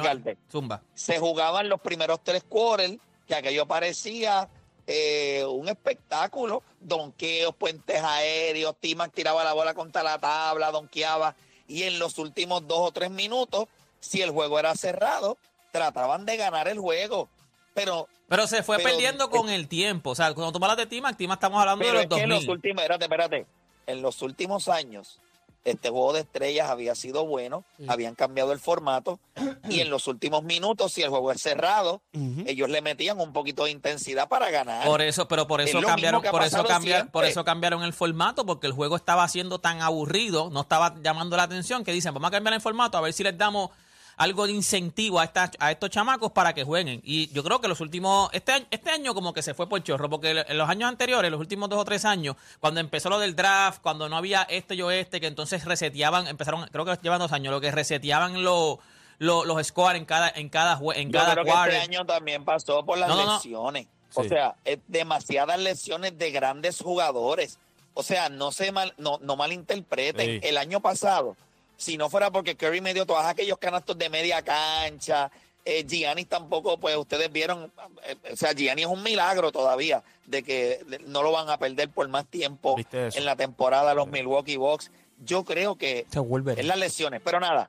Zumba. 0.50 0.82
Se 0.94 1.18
jugaban 1.18 1.68
los 1.68 1.80
primeros 1.80 2.20
tres 2.22 2.44
quarters, 2.44 2.96
que 3.26 3.34
aquello 3.34 3.66
parecía 3.66 4.48
eh, 4.86 5.44
un 5.48 5.68
espectáculo. 5.68 6.62
Donqueos, 6.80 7.54
puentes 7.56 8.00
aéreos, 8.02 8.76
Timac 8.80 9.12
tiraba 9.12 9.42
la 9.42 9.52
bola 9.52 9.74
contra 9.74 10.02
la 10.04 10.18
tabla, 10.20 10.70
donkeaba. 10.70 11.34
Y 11.66 11.82
en 11.82 11.98
los 11.98 12.18
últimos 12.18 12.66
dos 12.68 12.78
o 12.78 12.92
tres 12.92 13.10
minutos, 13.10 13.66
si 13.98 14.22
el 14.22 14.30
juego 14.30 14.60
era 14.60 14.76
cerrado, 14.76 15.38
trataban 15.72 16.24
de 16.24 16.36
ganar 16.36 16.68
el 16.68 16.78
juego. 16.78 17.28
Pero 17.76 18.08
Pero 18.28 18.46
se 18.48 18.64
fue 18.64 18.78
Pero- 18.78 18.88
perdiendo 18.88 19.30
con 19.30 19.48
el 19.50 19.68
tiempo. 19.68 20.10
O 20.10 20.14
sea, 20.16 20.34
cuando 20.34 20.50
tú 20.58 20.64
hablas 20.64 20.78
de 20.78 20.86
Timac, 20.86 21.16
Timac 21.16 21.36
estamos 21.36 21.60
hablando 21.60 21.84
Pero 21.84 21.98
de 21.98 22.04
es 22.04 22.10
los 22.10 22.16
que 22.18 22.22
en 22.24 22.28
los 22.30 22.38
2000. 22.40 22.50
últimos, 22.56 22.82
espérate, 22.82 23.04
espérate. 23.04 23.46
En 23.86 24.02
los 24.02 24.20
últimos 24.22 24.68
años, 24.68 25.20
este 25.64 25.90
juego 25.90 26.12
de 26.12 26.20
estrellas 26.20 26.70
había 26.70 26.94
sido 26.94 27.24
bueno, 27.26 27.64
habían 27.88 28.14
cambiado 28.14 28.52
el 28.52 28.58
formato 28.60 29.18
y 29.68 29.80
en 29.80 29.90
los 29.90 30.06
últimos 30.06 30.42
minutos, 30.44 30.92
si 30.92 31.02
el 31.02 31.10
juego 31.10 31.30
es 31.32 31.40
cerrado, 31.42 32.00
ellos 32.46 32.68
le 32.68 32.80
metían 32.82 33.20
un 33.20 33.32
poquito 33.32 33.64
de 33.64 33.72
intensidad 33.72 34.28
para 34.28 34.50
ganar. 34.50 34.84
Por 34.86 35.02
eso, 35.02 35.26
pero 35.28 35.46
por 35.48 35.60
Es 35.60 35.68
eso 35.70 35.80
cambiaron, 35.82 36.22
por 36.22 36.42
eso 36.44 36.64
cambiaron, 36.64 37.08
por 37.08 37.24
eso 37.24 37.44
cambiaron 37.44 37.82
el 37.84 37.92
formato, 37.92 38.46
porque 38.46 38.66
el 38.68 38.72
juego 38.72 38.94
estaba 38.96 39.26
siendo 39.28 39.58
tan 39.60 39.82
aburrido, 39.82 40.50
no 40.50 40.60
estaba 40.62 40.94
llamando 41.02 41.36
la 41.36 41.44
atención, 41.44 41.82
que 41.84 41.92
dicen, 41.92 42.14
vamos 42.14 42.28
a 42.28 42.30
cambiar 42.32 42.54
el 42.54 42.60
formato 42.60 42.96
a 42.96 43.00
ver 43.00 43.12
si 43.12 43.22
les 43.24 43.36
damos 43.36 43.70
algo 44.16 44.46
de 44.46 44.52
incentivo 44.52 45.20
a 45.20 45.24
esta, 45.24 45.50
a 45.58 45.70
estos 45.70 45.90
chamacos 45.90 46.32
para 46.32 46.54
que 46.54 46.64
jueguen. 46.64 47.00
Y 47.04 47.28
yo 47.32 47.44
creo 47.44 47.60
que 47.60 47.68
los 47.68 47.80
últimos, 47.80 48.30
este 48.32 48.52
año, 48.52 48.66
este 48.70 48.90
año 48.90 49.14
como 49.14 49.32
que 49.34 49.42
se 49.42 49.52
fue 49.52 49.68
por 49.68 49.82
chorro, 49.82 50.08
porque 50.08 50.30
en 50.48 50.56
los 50.58 50.68
años 50.68 50.88
anteriores, 50.88 51.30
los 51.30 51.38
últimos 51.40 51.68
dos 51.68 51.78
o 51.80 51.84
tres 51.84 52.04
años, 52.04 52.36
cuando 52.58 52.80
empezó 52.80 53.10
lo 53.10 53.18
del 53.18 53.36
draft, 53.36 53.80
cuando 53.82 54.08
no 54.08 54.16
había 54.16 54.42
este 54.44 54.74
y 54.74 54.82
oeste, 54.82 55.20
que 55.20 55.26
entonces 55.26 55.64
reseteaban, 55.64 56.26
empezaron, 56.28 56.66
creo 56.72 56.84
que 56.84 56.96
llevan 57.02 57.18
dos 57.18 57.32
años, 57.32 57.52
lo 57.52 57.60
que 57.60 57.70
reseteaban 57.70 58.42
los 58.42 58.78
los 59.18 59.46
los 59.46 59.66
scores 59.66 59.98
en 59.98 60.04
cada, 60.06 60.28
en 60.30 60.48
cada, 60.50 60.78
en 60.94 61.10
Yo 61.10 61.18
cada 61.18 61.32
creo 61.32 61.44
que 61.44 61.50
quarter. 61.50 61.74
este 61.76 61.84
año 61.96 62.04
también 62.06 62.44
pasó 62.44 62.84
por 62.84 62.98
las 62.98 63.08
No, 63.08 63.16
no, 63.16 63.24
no. 63.26 63.34
lesiones. 63.36 63.86
O 64.14 64.22
Sí. 64.22 64.28
sea, 64.30 64.54
es 64.64 64.78
demasiadas 64.88 65.58
lesiones 65.58 66.16
de 66.18 66.30
grandes 66.30 66.80
jugadores. 66.80 67.58
O 67.94 68.02
sea, 68.02 68.28
no 68.28 68.52
se 68.52 68.72
mal, 68.72 68.92
no, 68.98 69.18
no 69.22 69.36
malinterpreten. 69.36 70.40
Sí. 70.42 70.46
El 70.48 70.58
año 70.58 70.80
pasado, 70.80 71.34
si 71.76 71.96
no 71.96 72.08
fuera 72.10 72.30
porque 72.30 72.56
Curry 72.56 72.80
me 72.80 72.94
dio 72.94 73.06
todos 73.06 73.24
aquellos 73.24 73.58
canastos 73.58 73.96
de 73.98 74.08
media 74.10 74.42
cancha, 74.42 75.30
eh, 75.64 75.84
Giannis 75.86 76.28
tampoco, 76.28 76.78
pues 76.78 76.96
ustedes 76.96 77.30
vieron, 77.32 77.72
eh, 78.04 78.16
o 78.32 78.36
sea, 78.36 78.52
Giannis 78.52 78.86
es 78.86 78.90
un 78.92 79.02
milagro 79.02 79.50
todavía 79.50 80.02
de 80.26 80.42
que 80.42 80.80
no 81.06 81.22
lo 81.22 81.32
van 81.32 81.48
a 81.50 81.58
perder 81.58 81.88
por 81.90 82.06
más 82.08 82.26
tiempo 82.26 82.76
en 82.92 83.24
la 83.24 83.34
temporada 83.36 83.92
los 83.94 84.06
Milwaukee 84.08 84.56
Bucks. 84.56 84.90
Yo 85.24 85.44
creo 85.44 85.76
que 85.76 86.06
Se 86.12 86.20
vuelve. 86.20 86.54
es 86.58 86.64
las 86.66 86.78
lesiones, 86.78 87.20
pero 87.24 87.40
nada, 87.40 87.68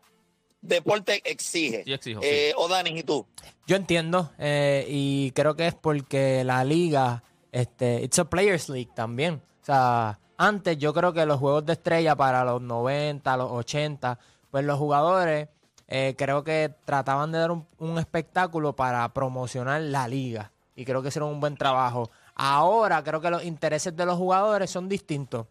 deporte 0.62 1.22
exige. 1.26 1.84
Sí, 1.86 1.94
exijo, 1.94 2.20
Eh, 2.24 2.54
O'Dani, 2.58 2.92
¿y 3.00 3.04
tú? 3.04 3.26
Yo 3.66 3.76
entiendo 3.76 4.32
eh, 4.38 4.86
y 4.88 5.32
creo 5.32 5.56
que 5.56 5.68
es 5.68 5.76
porque 5.76 6.44
la 6.44 6.64
liga, 6.64 7.24
este, 7.52 8.04
it's 8.04 8.20
a 8.20 8.26
players 8.26 8.70
league 8.70 8.92
también. 8.96 9.42
O 9.64 9.66
sea, 9.66 10.20
antes 10.38 10.78
yo 10.78 10.94
creo 10.94 11.14
que 11.14 11.26
los 11.26 11.40
juegos 11.40 11.66
de 11.66 11.74
estrella 11.74 12.16
para 12.16 12.44
los 12.44 12.62
90, 12.62 13.38
los 13.38 13.52
80, 13.52 14.20
pues 14.52 14.64
los 14.64 14.78
jugadores 14.78 15.50
eh, 15.88 16.16
creo 16.18 16.44
que 16.44 16.74
trataban 16.86 17.32
de 17.32 17.40
dar 17.40 17.52
un, 17.52 17.98
espectáculo 17.98 18.74
para 18.76 19.08
promocionar 19.14 19.82
la 19.82 20.08
liga 20.08 20.52
y 20.76 20.86
creo 20.86 21.02
que 21.02 21.08
hicieron 21.08 21.30
un 21.30 21.40
buen 21.40 21.56
trabajo. 21.58 22.12
Ahora 22.36 23.04
creo 23.04 23.20
que 23.20 23.32
los 23.32 23.44
intereses 23.44 23.96
de 23.96 24.06
los 24.06 24.18
jugadores 24.18 24.70
son 24.70 24.88
distintos. 24.88 25.48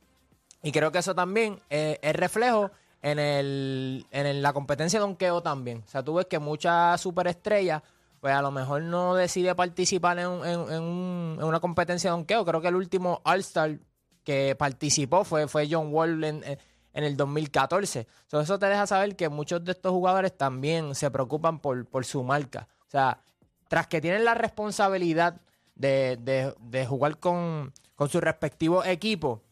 Y 0.63 0.73
creo 0.73 0.93
que 0.93 0.99
eso 0.99 1.15
también 1.15 1.61
eh, 1.71 1.99
es 2.03 2.15
reflejo 2.15 2.71
en, 3.03 3.19
el, 3.19 4.07
en 4.11 4.43
la 4.43 4.53
competencia 4.53 4.99
de 4.99 5.07
donkeo 5.07 5.43
también. 5.43 5.83
O 5.85 5.89
sea, 5.89 6.03
tú 6.03 6.15
ves 6.15 6.27
que 6.27 6.39
muchas 6.39 7.01
superestrellas, 7.01 7.83
pues 8.21 8.35
a 8.35 8.43
lo 8.43 8.51
mejor 8.51 8.83
no 8.83 9.15
decide 9.15 9.55
participar 9.55 10.19
en 10.19 10.29
un- 10.29 10.47
en 10.47 11.45
una 11.45 11.61
competencia 11.61 12.11
de 12.11 12.17
donkeo. 12.17 12.45
Creo 12.45 12.61
que 12.61 12.69
el 12.69 12.77
último 12.77 13.21
All-Star 13.25 13.79
que 14.27 14.57
participó 14.57 15.23
fue, 15.25 15.47
fue 15.47 15.69
John 15.71 15.95
Wall 15.95 16.25
en, 16.25 16.43
en- 16.45 16.59
el 17.05 17.17
2014. 17.17 18.07
So, 18.27 18.41
eso 18.41 18.59
te 18.59 18.67
deja 18.67 18.87
saber 18.87 19.15
que 19.17 19.29
muchos 19.29 19.63
de 19.65 19.73
estos 19.73 19.93
jugadores 19.93 20.37
también 20.37 20.95
se 20.95 21.11
preocupan 21.11 21.61
por, 21.61 21.87
por 21.87 22.05
su 22.07 22.23
marca. 22.25 22.69
O 22.89 22.91
sea, 22.91 23.21
tras 23.69 23.87
que 23.87 24.01
tienen 24.01 24.25
la 24.25 24.33
responsabilidad 24.35 25.41
de, 25.75 26.19
de- 26.59 26.87
jugar 26.87 27.19
con, 27.19 27.73
con 27.95 28.09
su 28.09 28.19
respectivo 28.21 28.83
equipo, 28.83 29.43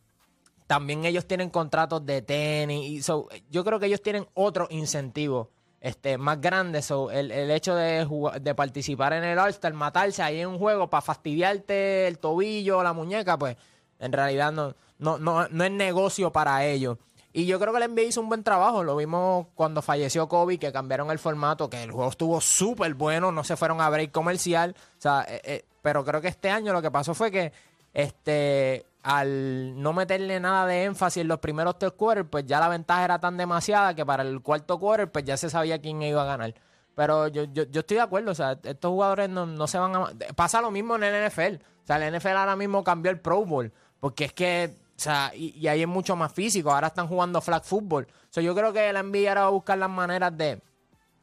también 0.67 1.05
ellos 1.05 1.27
tienen 1.27 1.51
contratos 1.51 2.05
de 2.07 2.23
tenis. 2.23 3.07
Y 3.09 3.13
yo 3.51 3.63
creo 3.63 3.79
que 3.79 3.87
ellos 3.87 4.03
tienen 4.03 4.27
otro 4.33 4.67
incentivo 4.71 5.51
este, 5.83 6.17
más 6.17 6.41
grande. 6.41 6.83
El, 7.13 7.51
hecho 7.51 7.75
de, 7.77 8.09
de 8.41 8.55
participar 8.55 9.13
en 9.13 9.23
el 9.23 9.39
All-Star, 9.39 9.75
matarse 9.75 10.23
ahí 10.23 10.41
en 10.41 10.49
un 10.49 10.59
juego 10.59 10.89
para 10.89 11.03
fastidiarte 11.03 12.07
el 12.07 12.19
tobillo 12.19 12.79
o 12.79 12.83
la 12.83 12.95
muñeca, 12.95 13.39
pues 13.39 13.57
en 13.99 14.13
realidad 14.13 14.53
no, 14.53 14.75
no, 14.99 15.19
no, 15.19 15.49
no 15.49 15.65
es 15.65 15.71
negocio 15.71 16.33
para 16.33 16.65
ellos. 16.65 16.99
Y 17.33 17.47
yo 17.47 17.59
creo 17.59 17.73
que 17.73 17.83
el 17.83 17.91
NBA 17.91 18.03
hizo 18.03 18.21
un 18.21 18.29
buen 18.29 18.45
trabajo. 18.45 18.85
Lo 18.85 18.95
vimos 18.95 19.49
cuando 19.57 19.83
falleció 19.83 20.29
Kobe, 20.29 20.57
que 20.57 20.73
cambiaron 20.73 21.11
el 21.11 21.19
formato, 21.19 21.69
que 21.69 21.83
el 21.83 21.91
juego 21.91 22.11
estuvo 22.11 22.41
súper 22.41 22.95
bueno, 22.95 23.33
no 23.33 23.43
se 23.43 23.57
fueron 23.57 23.81
a 23.81 23.91
break 23.91 24.13
comercial. 24.13 24.77
O 24.79 25.01
sea, 25.01 25.27
eh, 25.29 25.41
eh, 25.45 25.65
pero 25.83 26.05
creo 26.05 26.21
que 26.21 26.29
este 26.29 26.49
año 26.49 26.73
lo 26.73 26.81
que 26.81 26.93
pasó 26.93 27.13
fue 27.13 27.33
que 27.33 27.53
este 27.93 28.87
al 29.03 29.83
no 29.83 29.93
meterle 29.93 30.41
nada 30.41 30.67
de 30.67 30.85
énfasis 30.85 31.23
en 31.23 31.29
los 31.29 31.39
primeros 31.41 31.79
tres 31.79 31.93
quarters, 31.93 32.29
pues 32.31 32.47
ya 32.47 32.59
la 32.59 32.69
ventaja 32.69 33.05
era 33.05 33.19
tan 33.19 33.37
demasiada 33.37 33.95
que 33.95 34.07
para 34.07 34.23
el 34.23 34.41
cuarto 34.41 34.79
quarter, 34.79 35.11
pues 35.11 35.25
ya 35.25 35.37
se 35.37 35.51
sabía 35.51 35.81
quién 35.81 36.01
iba 36.03 36.23
a 36.23 36.25
ganar. 36.25 36.55
Pero 36.95 37.29
yo, 37.29 37.45
yo, 37.45 37.65
yo 37.65 37.81
estoy 37.81 37.97
de 37.97 38.03
acuerdo, 38.03 38.31
o 38.31 38.35
sea, 38.35 38.59
estos 38.63 38.91
jugadores 38.91 39.29
no, 39.29 39.45
no 39.45 39.67
se 39.67 39.79
van 39.79 39.95
a... 39.95 40.07
Pasa 40.35 40.63
lo 40.63 40.71
mismo 40.71 40.97
en 40.97 41.03
el 41.03 41.29
NFL. 41.29 41.57
O 41.83 41.87
sea, 41.87 41.97
el 41.97 42.17
NFL 42.17 42.29
ahora 42.29 42.57
mismo 42.57 42.83
cambió 42.83 43.11
el 43.11 43.21
Pro 43.21 43.45
Bowl, 43.45 43.73
porque 44.05 44.27
es 44.27 44.35
que, 44.35 44.77
o 44.99 45.01
sea, 45.01 45.33
y, 45.35 45.67
ahí 45.67 45.81
es 45.81 45.89
mucho 45.89 46.15
más 46.15 46.31
físico, 46.31 46.71
ahora 46.71 46.89
están 46.89 47.09
jugando 47.09 47.41
flag 47.41 47.65
football. 47.65 48.05
O 48.05 48.27
sea, 48.29 48.43
yo 48.43 48.55
creo 48.55 48.71
que 48.71 48.93
la 48.93 49.03
NBA 49.03 49.31
ahora 49.31 49.41
va 49.41 49.47
a 49.47 49.51
buscar 49.51 49.79
las 49.79 49.89
maneras 49.89 50.37
de 50.37 50.61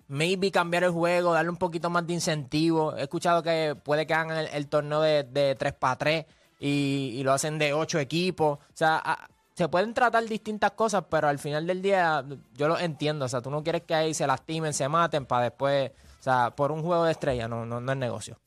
maybe 0.07 0.49
cambiar 0.49 0.85
el 0.85 0.89
juego, 0.89 1.31
darle 1.31 1.51
un 1.51 1.57
poquito 1.57 1.91
más 1.91 2.07
de 2.07 2.13
incentivo. 2.13 2.95
He 2.97 3.03
escuchado 3.03 3.43
que 3.43 3.75
puede 3.75 4.07
que 4.07 4.15
hagan 4.15 4.47
el, 4.51 4.67
torneo 4.67 4.99
de, 4.99 5.21
de 5.25 5.53
3 5.53 5.73
para 5.73 5.95
3 5.95 6.25
y, 6.59 7.21
lo 7.23 7.33
hacen 7.33 7.59
de 7.59 7.71
8 7.71 7.99
equipos. 7.99 8.57
O 8.57 8.73
sea, 8.73 9.29
se 9.53 9.69
pueden 9.69 9.93
tratar 9.93 10.25
distintas 10.25 10.71
cosas, 10.71 11.03
pero 11.07 11.27
al 11.27 11.37
final 11.37 11.67
del 11.67 11.83
día 11.83 12.25
yo 12.53 12.67
lo 12.67 12.79
entiendo. 12.79 13.25
O 13.25 13.29
sea, 13.29 13.43
tú 13.43 13.51
no 13.51 13.61
quieres 13.61 13.83
que 13.83 13.93
ahí 13.93 14.15
se 14.15 14.25
lastimen, 14.25 14.73
se 14.73 14.89
maten 14.89 15.27
para 15.27 15.43
después, 15.43 15.91
o 16.19 16.23
sea, 16.23 16.49
por 16.49 16.71
un 16.71 16.81
juego 16.81 17.03
de 17.03 17.11
estrella, 17.11 17.47
no, 17.47 17.63
no, 17.63 17.79
no 17.79 17.91
es 17.91 17.97
negocio. 17.99 18.39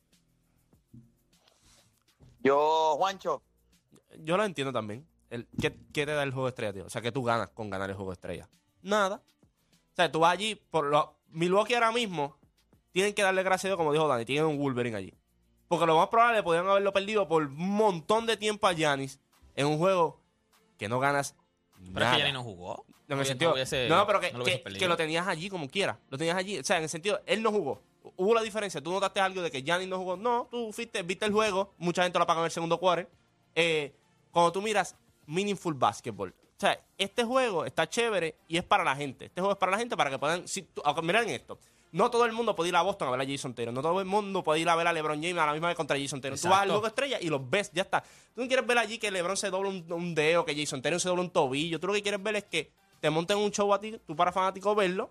Yo, 2.42 2.96
Juancho, 2.98 3.40
Yo 4.20 4.36
lo 4.36 4.44
entiendo 4.44 4.72
también. 4.72 5.06
El, 5.30 5.48
¿qué, 5.60 5.74
qué 5.92 6.06
te 6.06 6.12
da 6.12 6.22
el 6.22 6.30
juego 6.32 6.46
de 6.46 6.50
estrella, 6.50 6.72
tío? 6.72 6.84
O 6.86 6.90
sea, 6.90 7.02
que 7.02 7.10
tú 7.12 7.22
ganas 7.24 7.50
con 7.50 7.70
ganar 7.70 7.90
el 7.90 7.96
juego 7.96 8.10
de 8.10 8.14
estrella. 8.14 8.48
Nada. 8.82 9.22
O 9.92 9.96
sea, 9.96 10.10
tú 10.10 10.20
vas 10.20 10.32
allí, 10.32 10.54
por 10.54 10.86
lo, 10.86 11.18
Milwaukee 11.28 11.74
ahora 11.74 11.92
mismo, 11.92 12.36
tienen 12.92 13.14
que 13.14 13.22
darle 13.22 13.42
gracias 13.42 13.66
a 13.66 13.68
Dios, 13.68 13.76
como 13.78 13.92
dijo 13.92 14.06
Dani, 14.06 14.24
tienen 14.24 14.46
un 14.46 14.58
Wolverine 14.58 14.96
allí. 14.96 15.14
Porque 15.68 15.86
lo 15.86 15.96
más 15.96 16.08
probable 16.08 16.42
podrían 16.42 16.68
haberlo 16.68 16.92
perdido 16.92 17.26
por 17.26 17.42
un 17.44 17.56
montón 17.56 18.26
de 18.26 18.36
tiempo 18.36 18.66
a 18.66 18.72
Giannis 18.74 19.18
en 19.56 19.66
un 19.66 19.78
juego 19.78 20.20
que 20.78 20.88
no 20.88 21.00
ganas 21.00 21.34
Pero 21.92 22.04
es 22.06 22.10
que 22.12 22.16
Giannis 22.18 22.34
no 22.34 22.42
jugó. 22.44 22.84
No, 23.08 23.14
en 23.16 23.20
el 23.20 23.26
sentido, 23.26 23.54
hubiese- 23.54 23.88
no, 23.88 24.06
pero 24.06 24.20
que, 24.20 24.32
no 24.32 24.38
lo 24.38 24.44
que- 24.44 24.88
lo 24.88 24.96
tenías 24.96 25.26
allí 25.26 25.48
como 25.50 25.68
quiera. 25.68 25.98
Lo 26.08 26.16
tenías 26.18 26.36
allí. 26.36 26.58
O 26.58 26.64
sea, 26.64 26.76
en 26.78 26.84
el 26.84 26.88
sentido, 26.88 27.20
él 27.26 27.42
no 27.42 27.50
jugó. 27.50 27.82
Hubo 28.16 28.34
la 28.34 28.42
diferencia. 28.42 28.80
Tú 28.82 28.92
notaste 28.92 29.20
algo 29.20 29.42
de 29.42 29.50
que 29.50 29.62
Giannis 29.62 29.88
no 29.88 29.98
jugó. 29.98 30.16
No, 30.16 30.48
tú 30.50 30.72
fuiste, 30.72 31.02
viste 31.02 31.24
el 31.26 31.32
juego. 31.32 31.74
Mucha 31.78 32.02
gente 32.02 32.18
lo 32.18 32.24
apaga 32.24 32.40
en 32.40 32.46
el 32.46 32.50
segundo 32.50 32.78
quarter. 32.78 33.08
Eh, 33.54 33.94
cuando 34.34 34.52
tú 34.52 34.60
miras 34.60 34.94
Meaningful 35.26 35.72
Basketball. 35.72 36.28
O 36.30 36.60
sea, 36.60 36.78
este 36.98 37.24
juego 37.24 37.64
está 37.64 37.88
chévere 37.88 38.36
y 38.46 38.58
es 38.58 38.62
para 38.64 38.84
la 38.84 38.94
gente. 38.94 39.24
Este 39.26 39.40
juego 39.40 39.52
es 39.54 39.58
para 39.58 39.72
la 39.72 39.78
gente 39.78 39.96
para 39.96 40.10
que 40.10 40.18
puedan. 40.18 40.46
Si, 40.46 40.62
tú- 40.62 40.82
ah, 40.84 40.94
miren 41.02 41.30
esto. 41.30 41.58
No 41.92 42.10
todo 42.10 42.24
el 42.26 42.32
mundo 42.32 42.54
puede 42.56 42.68
ir 42.70 42.76
a 42.76 42.82
Boston 42.82 43.08
a 43.08 43.10
ver 43.12 43.20
a 43.20 43.24
Jason 43.32 43.54
Taylor. 43.54 43.72
No 43.72 43.80
todo 43.80 44.00
el 44.00 44.06
mundo 44.06 44.42
puede 44.42 44.60
ir 44.60 44.68
a 44.68 44.74
ver 44.76 44.86
a 44.86 44.92
LeBron 44.92 45.22
James 45.22 45.38
a 45.38 45.46
la 45.46 45.52
misma 45.52 45.68
vez 45.68 45.76
contra 45.76 45.96
Jason 45.98 46.20
Taylor. 46.20 46.36
Tú 46.38 46.48
vas 46.48 46.60
al 46.62 46.68
juego 46.74 46.86
estrella 46.88 47.18
y 47.20 47.28
los 47.28 47.48
ves, 47.48 47.70
ya 47.72 47.82
está. 47.82 48.02
Tú 48.34 48.42
no 48.42 48.46
quieres 48.48 48.66
ver 48.66 48.78
allí 48.78 48.98
que 48.98 49.10
LeBron 49.12 49.36
se 49.36 49.48
doble 49.48 49.68
un, 49.70 49.92
un 49.92 50.14
dedo, 50.14 50.44
que 50.44 50.56
Jason 50.56 50.82
Taylor 50.82 51.00
se 51.00 51.08
doble 51.08 51.22
un 51.22 51.30
tobillo. 51.30 51.78
Tú 51.78 51.86
lo 51.86 51.92
que 51.92 52.02
quieres 52.02 52.20
ver 52.22 52.34
es 52.36 52.44
que 52.44 52.72
te 53.00 53.10
monten 53.10 53.36
un 53.36 53.50
show 53.52 53.72
a 53.72 53.78
ti, 53.78 54.00
tú 54.06 54.16
para 54.16 54.32
fanático 54.32 54.74
verlo, 54.74 55.10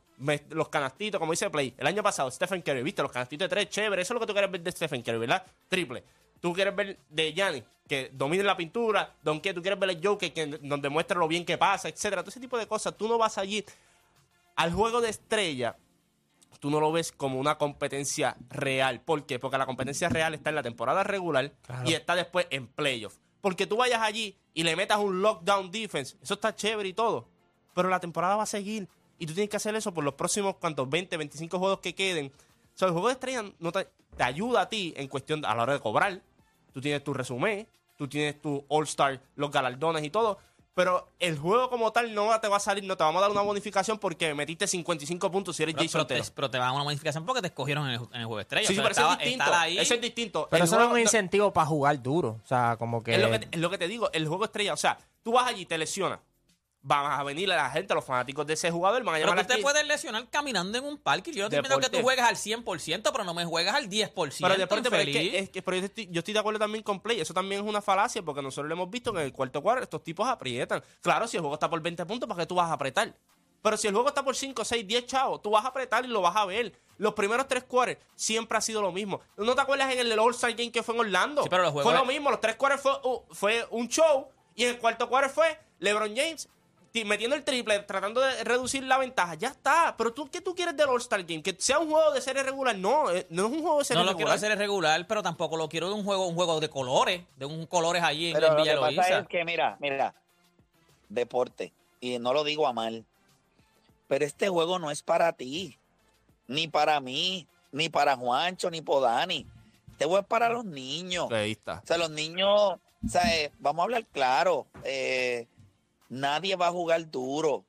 los 0.50 0.68
canastitos, 0.70 1.20
como 1.20 1.32
dice 1.32 1.50
Play. 1.50 1.74
El 1.78 1.88
año 1.88 2.02
pasado, 2.04 2.30
Stephen 2.32 2.62
Curry, 2.62 2.82
viste, 2.84 3.02
los 3.02 3.12
canastitos 3.12 3.46
de 3.46 3.50
tres, 3.56 3.70
chévere. 3.70 4.02
Eso 4.02 4.14
es 4.14 4.16
lo 4.16 4.20
que 4.20 4.26
tú 4.28 4.34
quieres 4.34 4.52
ver 4.52 4.62
de 4.62 4.72
Stephen 4.72 5.02
Curry, 5.04 5.20
¿verdad? 5.20 5.46
Triple. 5.70 6.04
Tú 6.44 6.52
quieres 6.52 6.76
ver 6.76 7.00
de 7.10 7.32
Gianni, 7.32 7.64
que 7.88 8.10
domine 8.12 8.44
la 8.44 8.58
pintura, 8.58 9.16
Don 9.24 9.40
que 9.40 9.54
tú 9.54 9.62
quieres 9.62 9.80
ver 9.80 9.92
el 9.92 10.06
Joker, 10.06 10.34
que, 10.34 10.46
donde 10.62 10.90
muestra 10.90 11.18
lo 11.18 11.30
bien 11.30 11.46
que 11.46 11.58
pasa, 11.58 11.88
etcétera. 11.88 12.22
Todo 12.22 12.32
ese 12.32 12.42
tipo 12.42 12.58
de 12.58 12.68
cosas. 12.68 12.98
Tú 12.98 13.08
no 13.08 13.18
vas 13.18 13.38
allí 13.38 13.64
al 14.58 14.74
juego 14.74 15.00
de 15.00 15.08
estrella 15.10 15.78
tú 16.60 16.70
no 16.70 16.80
lo 16.80 16.94
ves 16.94 17.12
como 17.12 17.40
una 17.40 17.58
competencia 17.58 18.38
real. 18.50 19.02
¿Por 19.02 19.26
qué? 19.26 19.38
Porque 19.38 19.58
la 19.58 19.66
competencia 19.66 20.08
real 20.08 20.34
está 20.34 20.50
en 20.50 20.56
la 20.56 20.64
temporada 20.64 21.04
regular 21.04 21.52
Claro. 21.62 21.90
y 21.90 21.94
está 21.94 22.16
después 22.16 22.48
en 22.52 22.68
playoff. 22.68 23.16
Porque 23.42 23.68
tú 23.68 23.76
vayas 23.76 24.02
allí 24.02 24.38
y 24.54 24.64
le 24.64 24.74
metas 24.78 24.98
un 25.00 25.22
lockdown 25.22 25.72
defense, 25.72 26.16
eso 26.22 26.36
está 26.36 26.56
chévere 26.56 26.88
y 26.88 26.94
todo. 26.94 27.28
Pero 27.74 27.90
la 27.90 28.00
temporada 28.00 28.38
va 28.38 28.44
a 28.44 28.46
seguir 28.46 28.88
y 29.20 29.26
tú 29.26 29.34
tienes 29.34 29.50
que 29.50 29.58
hacer 29.58 29.76
eso 29.76 29.94
por 29.94 30.06
los 30.06 30.14
próximos, 30.14 30.56
¿cuántos? 30.56 30.90
20, 30.90 31.18
25 31.18 31.60
juegos 31.60 31.80
que 31.80 31.96
queden. 31.96 32.28
O 32.28 32.78
sea, 32.78 32.88
el 32.88 32.94
juego 32.94 33.08
de 33.08 33.14
estrella 33.16 33.44
no 33.60 33.72
te, 33.74 33.90
te 34.16 34.24
ayuda 34.24 34.62
a 34.62 34.70
ti 34.70 34.94
en 34.96 35.10
cuestión 35.10 35.44
a 35.44 35.54
la 35.56 35.64
hora 35.64 35.74
de 35.74 35.80
cobrar. 35.82 36.22
Tú 36.74 36.82
tienes 36.82 37.04
tu 37.04 37.14
resumen, 37.14 37.68
tú 37.96 38.08
tienes 38.08 38.42
tu 38.42 38.66
All-Star, 38.68 39.22
los 39.36 39.52
galardones 39.52 40.04
y 40.04 40.10
todo. 40.10 40.38
Pero 40.76 41.12
el 41.20 41.38
juego 41.38 41.70
como 41.70 41.92
tal 41.92 42.16
no 42.16 42.40
te 42.40 42.48
va 42.48 42.58
a 42.58 42.60
salir, 42.60 42.84
no 42.84 42.98
te 42.98 43.04
vamos 43.04 43.20
a 43.20 43.22
dar 43.22 43.32
una 43.32 43.42
bonificación 43.42 44.00
porque 44.00 44.34
metiste 44.34 44.66
55 44.66 45.30
puntos 45.32 45.56
si 45.56 45.62
eres 45.62 45.76
Pero, 45.76 45.86
Jason 45.86 46.08
pero 46.08 46.24
te, 46.24 46.32
pero 46.32 46.50
te 46.50 46.58
van 46.58 46.70
a 46.70 46.74
una 46.74 46.84
modificación 46.84 47.26
porque 47.28 47.42
te 47.42 47.48
escogieron 47.50 47.86
en 47.88 47.92
el, 47.94 48.00
en 48.12 48.22
el 48.22 48.26
juego 48.26 48.38
de 48.38 48.42
estrella. 48.42 48.68
Sí, 48.68 48.74
sí, 48.74 48.80
O 48.80 48.84
sea, 48.84 48.90
pero 48.92 49.08
eso 49.08 49.12
es 49.14 49.20
distinto. 49.20 49.54
ahí- 49.54 49.78
Eso 49.78 49.94
es 49.94 50.02
distinto. 50.02 50.48
Pero 50.50 50.64
El 50.64 50.68
eso 50.68 50.80
no 50.80 50.86
es 50.86 50.92
un 50.92 51.00
incentivo 51.00 51.54
para 51.54 51.68
jugar 51.68 52.02
duro. 52.02 52.40
O 52.44 52.48
sea, 52.48 52.76
como 52.80 53.04
que. 53.04 53.14
es, 53.14 53.22
lo 53.22 53.30
que, 53.30 53.48
es 53.52 53.60
lo 53.60 53.70
que 53.70 53.78
te 53.78 53.88
digo, 53.88 54.10
el 54.14 54.28
juego 54.28 54.46
estrella. 54.46 54.74
O 54.74 54.78
sea, 54.78 54.98
tú 55.22 55.34
vas 55.34 55.46
allí, 55.46 55.68
te 55.68 55.78
lesionas. 55.78 56.20
Van 56.86 57.10
a 57.20 57.24
venir 57.24 57.48
la 57.48 57.70
gente, 57.70 57.94
los 57.96 58.04
fanáticos 58.04 58.46
de 58.46 58.54
ese 58.56 58.70
jugador, 58.70 59.02
van 59.06 59.16
a 59.16 59.18
Pero 59.18 59.30
llamar 59.30 59.48
tú 59.48 59.54
te 59.56 59.62
puedes 59.62 59.88
lesionar 59.88 60.28
caminando 60.30 60.78
en 60.78 60.84
un 60.84 60.98
parque. 60.98 61.32
Yo 61.32 61.44
no 61.44 61.46
estoy 61.46 61.60
pidiendo 61.62 61.78
que 61.80 61.84
Deporte. 61.86 61.98
tú 61.98 62.04
juegues 62.04 62.26
al 62.26 62.36
100%, 62.36 63.12
pero 63.14 63.24
no 63.24 63.34
me 63.34 63.46
juegas 63.46 63.74
al 63.76 63.90
10%. 63.90 64.42
Pero 64.42 64.58
deporte, 64.60 64.90
pero 64.90 65.02
es 65.02 65.08
infeliz. 65.08 65.32
que, 65.32 65.40
es 65.40 65.50
que- 65.50 65.62
pero 65.62 65.78
yo, 65.78 65.86
estoy, 65.86 66.10
yo 66.12 66.20
estoy 66.20 66.34
de 66.34 66.40
acuerdo 66.42 66.60
también 66.60 66.84
con 66.84 67.00
Play. 67.00 67.22
Eso 67.22 67.34
también 67.34 67.62
es 67.64 67.68
una 67.70 67.82
falacia 67.82 68.22
porque 68.22 68.42
nosotros 68.42 68.68
lo 68.68 68.74
hemos 68.76 68.90
visto 68.90 69.14
que 69.14 69.20
en 69.20 69.26
el 69.28 69.32
cuarto 69.32 69.62
cuadro 69.62 69.82
estos 69.82 70.04
tipos 70.04 70.28
aprietan. 70.28 70.84
Claro, 71.02 71.26
si 71.26 71.38
el 71.38 71.42
juego 71.42 71.54
está 71.56 71.70
por 71.70 71.82
20 71.82 72.06
puntos, 72.06 72.28
¿para 72.28 72.42
qué 72.42 72.46
tú 72.48 72.56
vas 72.56 72.70
a 72.70 72.74
apretar? 72.74 73.16
Pero 73.62 73.78
si 73.78 73.88
el 73.88 73.94
juego 73.94 74.10
está 74.10 74.22
por 74.26 74.36
5, 74.36 74.66
6, 74.66 74.86
10 74.86 75.06
chavos, 75.06 75.42
tú 75.42 75.52
vas 75.52 75.64
a 75.64 75.70
apretar 75.70 76.04
y 76.04 76.10
lo 76.10 76.20
vas 76.20 76.36
a 76.36 76.44
ver. 76.44 76.74
Los 76.98 77.14
primeros 77.14 77.48
tres 77.48 77.64
quarters 77.64 77.98
siempre 78.14 78.58
ha 78.58 78.62
sido 78.62 78.82
lo 78.82 78.92
mismo. 78.92 79.22
¿No 79.38 79.56
te 79.56 79.62
acuerdas 79.62 79.90
en 79.94 80.00
el 80.00 80.20
All-Star 80.20 80.52
Game 80.52 80.70
que 80.70 80.84
fue 80.84 80.94
en 80.96 81.00
Orlando? 81.00 81.44
Sí, 81.44 81.50
pero 81.50 81.64
los 81.64 81.72
juegos 81.72 81.90
fue 81.90 81.98
lo 81.98 82.06
mismo. 82.06 82.30
Los 82.30 82.42
tres 82.42 82.58
quarters 82.58 82.82
fue, 82.82 82.92
uh, 83.06 83.24
fue 83.32 83.66
un 83.72 83.88
show 83.88 84.28
y 84.54 84.64
en 84.66 84.72
el 84.72 84.78
cuarto 84.80 85.08
quarter 85.08 85.32
fue 85.32 85.58
LeBron 85.80 86.14
James 86.14 86.50
metiendo 87.04 87.36
el 87.36 87.44
triple, 87.44 87.80
tratando 87.80 88.22
de 88.22 88.44
reducir 88.44 88.84
la 88.84 89.00
ventaja. 89.00 89.34
Ya 89.34 89.48
está. 89.48 89.96
Pero 89.98 90.14
tú, 90.14 90.30
¿qué 90.30 90.42
tú 90.42 90.54
quieres 90.54 90.78
del 90.78 90.90
All-Star 90.90 91.24
Game? 91.24 91.42
¿Que 91.42 91.56
sea 91.58 91.80
un 91.80 91.90
juego 91.90 92.12
de 92.12 92.22
serie 92.22 92.44
regular? 92.44 92.78
No, 92.78 93.10
eh, 93.10 93.26
no 93.32 93.48
es 93.48 93.52
un 93.52 93.62
juego 93.62 93.80
de 93.80 93.86
serie 93.86 94.04
No 94.04 94.12
lo 94.12 94.16
quiero 94.16 94.32
regular. 94.32 94.38
hacer 94.52 94.58
regular, 94.60 95.08
pero 95.08 95.24
tampoco 95.24 95.58
lo 95.58 95.68
quiero 95.68 95.88
de 95.88 95.96
un 95.96 96.04
juego, 96.04 96.28
un 96.28 96.36
juego 96.36 96.60
de 96.60 96.70
colores, 96.70 97.24
de 97.38 97.46
un 97.48 97.66
colores 97.66 98.04
allí 98.04 98.28
en 98.28 98.34
Pero 98.34 98.48
el 98.48 98.54
lo 98.54 98.60
Villa 98.62 98.74
que 98.90 98.96
pasa 98.96 99.20
es 99.20 99.28
que, 99.28 99.44
mira, 99.44 99.76
mira, 99.80 100.14
deporte, 101.10 101.74
y 102.00 102.20
no 102.20 102.32
lo 102.32 102.44
digo 102.44 102.68
a 102.68 102.74
mal, 102.74 103.04
pero 104.08 104.24
este 104.26 104.50
juego 104.50 104.78
no 104.78 104.92
es 104.92 105.02
para 105.02 105.34
ti, 105.34 105.76
ni 106.48 106.68
para 106.68 107.00
mí, 107.00 107.48
ni 107.72 107.90
para 107.90 108.16
Juancho, 108.16 108.70
ni 108.70 108.82
para 108.82 109.00
Dani. 109.00 109.48
Este 109.92 110.06
juego 110.06 110.20
es 110.20 110.28
para 110.28 110.50
los 110.50 110.64
niños. 110.66 111.32
Ahí 111.32 111.54
está. 111.54 111.82
O 111.84 111.88
sea, 111.88 111.98
los 111.98 112.12
niños, 112.12 112.50
o 112.50 112.80
sea, 113.10 113.24
eh, 113.36 113.52
vamos 113.60 113.80
a 113.80 113.84
hablar 113.86 114.06
claro, 114.06 114.68
eh, 114.84 115.48
nadie 116.14 116.56
va 116.56 116.68
a 116.68 116.72
jugar 116.72 117.10
duro. 117.10 117.66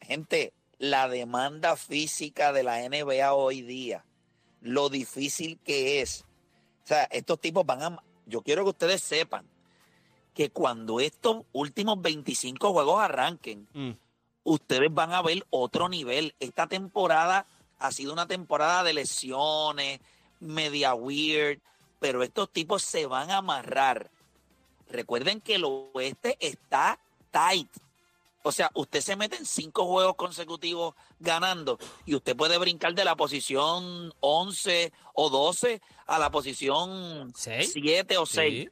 Gente, 0.00 0.52
la 0.78 1.08
demanda 1.08 1.76
física 1.76 2.52
de 2.52 2.62
la 2.62 2.80
NBA 2.88 3.32
hoy 3.34 3.62
día, 3.62 4.04
lo 4.60 4.88
difícil 4.88 5.58
que 5.64 6.00
es. 6.00 6.24
O 6.84 6.86
sea, 6.86 7.04
estos 7.04 7.40
tipos 7.40 7.64
van 7.64 7.82
a... 7.82 8.02
Yo 8.26 8.42
quiero 8.42 8.64
que 8.64 8.70
ustedes 8.70 9.02
sepan 9.02 9.46
que 10.34 10.50
cuando 10.50 10.98
estos 11.00 11.44
últimos 11.52 12.00
25 12.00 12.72
juegos 12.72 13.00
arranquen, 13.00 13.68
Mm. 13.74 13.92
ustedes 14.44 14.92
van 14.92 15.12
a 15.12 15.22
ver 15.22 15.46
otro 15.50 15.88
nivel. 15.88 16.34
Esta 16.40 16.66
temporada 16.66 17.46
ha 17.78 17.92
sido 17.92 18.12
una 18.12 18.26
temporada 18.26 18.82
de 18.82 18.94
lesiones, 18.94 20.00
media 20.40 20.94
weird, 20.94 21.60
pero 22.00 22.22
estos 22.22 22.50
tipos 22.50 22.82
se 22.82 23.06
van 23.06 23.30
a 23.30 23.36
amarrar. 23.38 24.10
Recuerden 24.88 25.40
que 25.40 25.54
el 25.56 25.64
oeste 25.64 26.36
está 26.40 26.98
tight. 27.32 27.68
O 28.44 28.50
sea, 28.52 28.70
usted 28.74 29.00
se 29.00 29.14
mete 29.16 29.36
en 29.36 29.46
cinco 29.46 29.86
juegos 29.86 30.16
consecutivos 30.16 30.94
ganando 31.20 31.78
y 32.04 32.14
usted 32.16 32.36
puede 32.36 32.58
brincar 32.58 32.92
de 32.94 33.04
la 33.04 33.14
posición 33.16 34.12
11 34.20 34.92
o 35.14 35.30
12 35.30 35.80
a 36.06 36.18
la 36.18 36.30
posición 36.30 37.32
¿Seis? 37.36 37.70
7 37.72 38.18
o 38.18 38.26
6. 38.26 38.64
Sí. 38.64 38.70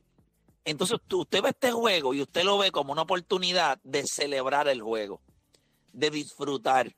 Entonces 0.65 0.99
tú- 1.07 1.21
usted 1.21 1.41
ve 1.43 1.51
este 1.51 1.71
juego 1.71 2.15
y 2.15 2.21
usted 2.23 2.43
lo 2.45 2.59
ve 2.59 2.73
como 2.73 2.93
una 2.93 3.03
oportunidad 3.03 3.79
de 3.85 4.07
celebrar 4.07 4.67
el 4.67 4.83
juego, 4.83 5.21
de 5.93 6.11
disfrutar. 6.11 6.95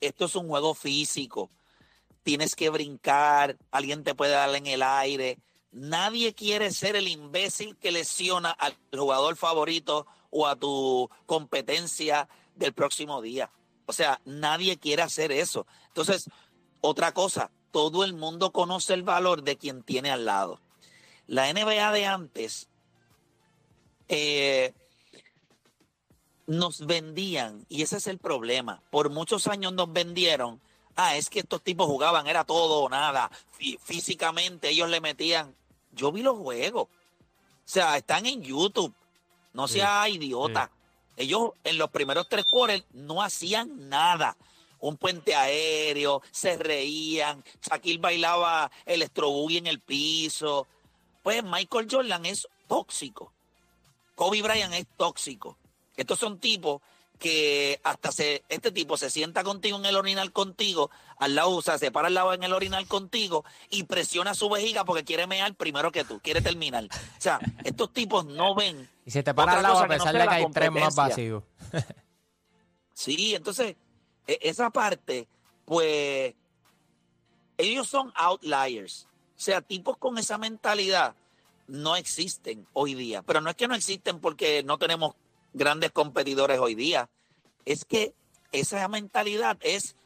Esto 0.00 0.26
es 0.26 0.34
un 0.36 0.48
juego 0.48 0.74
físico. 0.74 1.50
Tienes 2.22 2.54
que 2.54 2.68
brincar, 2.70 3.56
alguien 3.70 4.04
te 4.04 4.14
puede 4.14 4.32
dar 4.32 4.54
en 4.54 4.66
el 4.66 4.82
aire. 4.82 5.38
Nadie 5.70 6.34
quiere 6.34 6.70
ser 6.70 6.96
el 6.96 7.08
imbécil 7.08 7.76
que 7.78 7.92
lesiona 7.92 8.50
al 8.50 8.76
jugador 8.94 9.36
favorito 9.36 10.06
o 10.32 10.46
a 10.48 10.56
tu 10.56 11.08
competencia 11.26 12.28
del 12.56 12.72
próximo 12.72 13.22
día. 13.22 13.50
O 13.86 13.92
sea, 13.92 14.20
nadie 14.24 14.78
quiere 14.78 15.02
hacer 15.02 15.30
eso. 15.30 15.66
Entonces, 15.88 16.28
otra 16.80 17.12
cosa, 17.14 17.50
todo 17.70 18.02
el 18.02 18.14
mundo 18.14 18.50
conoce 18.50 18.94
el 18.94 19.02
valor 19.04 19.42
de 19.44 19.56
quien 19.56 19.82
tiene 19.84 20.10
al 20.10 20.24
lado. 20.24 20.58
La 21.26 21.52
NBA 21.52 21.92
de 21.92 22.06
antes 22.06 22.68
eh, 24.08 24.74
nos 26.46 26.86
vendían, 26.86 27.64
y 27.68 27.82
ese 27.82 27.96
es 27.98 28.06
el 28.06 28.18
problema. 28.18 28.82
Por 28.90 29.10
muchos 29.10 29.46
años 29.46 29.72
nos 29.72 29.92
vendieron. 29.92 30.60
Ah, 30.96 31.16
es 31.16 31.30
que 31.30 31.40
estos 31.40 31.62
tipos 31.62 31.86
jugaban, 31.86 32.26
era 32.26 32.44
todo 32.44 32.80
o 32.82 32.88
nada. 32.88 33.30
Fí- 33.58 33.78
físicamente 33.80 34.68
ellos 34.70 34.90
le 34.90 35.00
metían. 35.00 35.54
Yo 35.92 36.12
vi 36.12 36.22
los 36.22 36.36
juegos. 36.38 36.84
O 36.84 36.88
sea, 37.64 37.96
están 37.96 38.26
en 38.26 38.42
YouTube. 38.42 38.94
No 39.52 39.68
Sí, 39.68 39.74
sea 39.74 40.08
idiota. 40.08 40.70
Ellos 41.16 41.50
en 41.64 41.78
los 41.78 41.90
primeros 41.90 42.28
tres 42.28 42.46
quarters 42.46 42.84
no 42.92 43.22
hacían 43.22 43.88
nada. 43.88 44.36
Un 44.80 44.96
puente 44.96 45.34
aéreo, 45.34 46.22
se 46.30 46.56
reían. 46.56 47.44
Shaquille 47.62 48.00
bailaba 48.00 48.70
el 48.84 49.08
boogie 49.14 49.58
en 49.58 49.66
el 49.66 49.80
piso. 49.80 50.66
Pues 51.22 51.44
Michael 51.44 51.86
Jordan 51.90 52.26
es 52.26 52.48
tóxico. 52.66 53.32
Kobe 54.14 54.42
Bryant 54.42 54.74
es 54.74 54.86
tóxico. 54.96 55.56
Estos 55.96 56.18
son 56.18 56.38
tipos 56.38 56.80
que 57.22 57.80
hasta 57.84 58.10
se, 58.10 58.42
este 58.48 58.72
tipo 58.72 58.96
se 58.96 59.08
sienta 59.08 59.44
contigo 59.44 59.78
en 59.78 59.86
el 59.86 59.94
orinal 59.94 60.32
contigo, 60.32 60.90
al 61.18 61.36
lado, 61.36 61.50
o 61.50 61.62
sea, 61.62 61.78
se 61.78 61.92
para 61.92 62.08
al 62.08 62.14
lado 62.14 62.32
en 62.32 62.42
el 62.42 62.52
orinal 62.52 62.88
contigo 62.88 63.44
y 63.70 63.84
presiona 63.84 64.34
su 64.34 64.50
vejiga 64.50 64.84
porque 64.84 65.04
quiere 65.04 65.28
mear 65.28 65.54
primero 65.54 65.92
que 65.92 66.02
tú, 66.02 66.18
quiere 66.18 66.42
terminar. 66.42 66.86
O 66.86 67.20
sea, 67.20 67.38
estos 67.62 67.92
tipos 67.92 68.26
no 68.26 68.56
ven. 68.56 68.90
Y 69.06 69.12
se 69.12 69.22
te 69.22 69.32
para 69.34 69.52
al 69.52 69.62
lado 69.62 69.78
a 69.78 69.82
no 69.82 69.88
pesar 69.88 70.12
de 70.12 70.26
que 70.26 70.34
hay 70.34 70.50
tres 70.50 70.72
más 70.72 70.96
vacíos. 70.96 71.44
Sí, 72.92 73.36
entonces, 73.36 73.76
e- 74.26 74.38
esa 74.42 74.70
parte, 74.70 75.28
pues, 75.64 76.34
ellos 77.56 77.88
son 77.88 78.12
outliers. 78.16 79.06
O 79.36 79.40
sea, 79.40 79.62
tipos 79.62 79.96
con 79.96 80.18
esa 80.18 80.38
mentalidad 80.38 81.14
no 81.68 81.94
existen 81.94 82.66
hoy 82.72 82.94
día. 82.94 83.22
Pero 83.22 83.40
no 83.40 83.48
es 83.48 83.54
que 83.54 83.68
no 83.68 83.76
existen 83.76 84.18
porque 84.18 84.64
no 84.64 84.76
tenemos 84.76 85.14
grandes 85.52 85.92
competidores 85.92 86.58
hoy 86.58 86.74
día. 86.74 87.08
Es 87.64 87.84
que 87.84 88.14
esa 88.52 88.86
mentalidad 88.88 89.58
es 89.60 89.96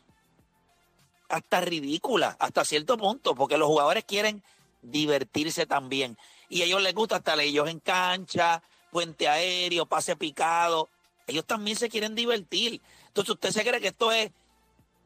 hasta 1.29 1.61
ridícula, 1.61 2.37
hasta 2.39 2.65
cierto 2.65 2.97
punto, 2.97 3.35
porque 3.35 3.59
los 3.59 3.69
jugadores 3.69 4.05
quieren 4.05 4.43
divertirse 4.83 5.67
también. 5.67 6.17
Y 6.49 6.63
a 6.63 6.65
ellos 6.67 6.83
les 6.83 6.95
gusta 6.95 7.17
estar 7.17 7.39
ellos 7.41 7.69
en 7.69 7.81
cancha, 7.81 8.63
puente 8.91 9.29
aéreo, 9.29 9.87
pase 9.87 10.17
picado. 10.17 10.89
Ellos 11.27 11.45
también 11.45 11.77
se 11.77 11.89
quieren 11.89 12.15
divertir. 12.15 12.81
Entonces 13.09 13.35
usted 13.35 13.51
se 13.51 13.65
cree 13.65 13.81
que 13.81 13.89
esto 13.89 14.13
es, 14.13 14.31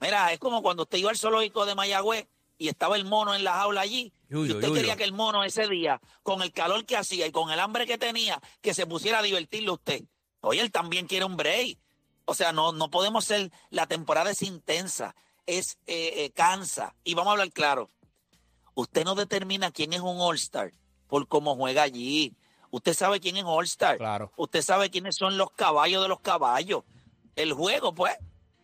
mira, 0.01 0.33
es 0.33 0.39
como 0.39 0.63
cuando 0.63 0.83
usted 0.83 0.99
iba 0.99 1.11
al 1.11 1.17
zoológico 1.17 1.65
de 1.65 1.75
Mayagüez 1.75 2.27
y 2.59 2.69
estaba 2.69 2.97
el 2.97 3.07
mono 3.07 3.35
en 3.35 3.43
la 3.43 3.55
jaula 3.55 3.81
allí. 3.81 4.13
Y 4.29 4.37
usted 4.37 4.73
quería 4.73 4.97
que 4.97 5.05
el 5.05 5.13
mono 5.13 5.43
ese 5.43 5.67
día, 5.67 6.01
con 6.23 6.43
el 6.43 6.53
calor 6.53 6.85
que 6.85 6.97
hacía 6.97 7.27
y 7.27 7.33
con 7.33 7.51
el 7.51 7.59
hambre 7.59 7.87
que 7.87 7.99
tenía, 7.99 8.41
que 8.61 8.75
se 8.75 8.87
pusiera 8.87 9.21
a 9.21 9.23
divertirle 9.23 9.71
usted. 9.71 10.05
Oye, 10.41 10.61
él 10.61 10.71
también 10.71 11.07
quiere 11.07 11.25
un 11.25 11.37
break. 11.37 11.79
O 12.25 12.35
sea, 12.35 12.53
no, 12.53 12.73
no 12.73 12.91
podemos 12.91 13.25
ser, 13.25 13.51
la 13.71 13.87
temporada 13.87 14.31
es 14.31 14.43
intensa. 14.43 15.15
es 15.47 15.79
eh, 15.87 16.25
eh, 16.25 16.31
cansa. 16.31 16.95
Y 17.05 17.15
vamos 17.15 17.31
a 17.31 17.33
hablar 17.33 17.53
claro. 17.53 17.91
Usted 18.75 19.05
no 19.05 19.15
determina 19.15 19.71
quién 19.71 19.93
es 19.93 20.01
un 20.01 20.21
All-Star 20.21 20.73
por 21.09 21.27
cómo 21.27 21.57
juega 21.57 21.83
allí. 21.83 22.37
Usted 22.71 22.95
sabe 22.95 23.21
quién 23.21 23.37
es 23.37 23.45
All-Star. 23.45 23.99
Claro. 23.99 24.33
Usted 24.37 24.63
sabe 24.63 24.91
quiénes 24.91 25.17
son 25.17 25.37
los 25.37 25.51
caballos 25.51 26.03
de 26.03 26.09
los 26.09 26.21
caballos. 26.21 26.85
El 27.35 27.53
juego, 27.53 27.95
pues, 27.95 28.17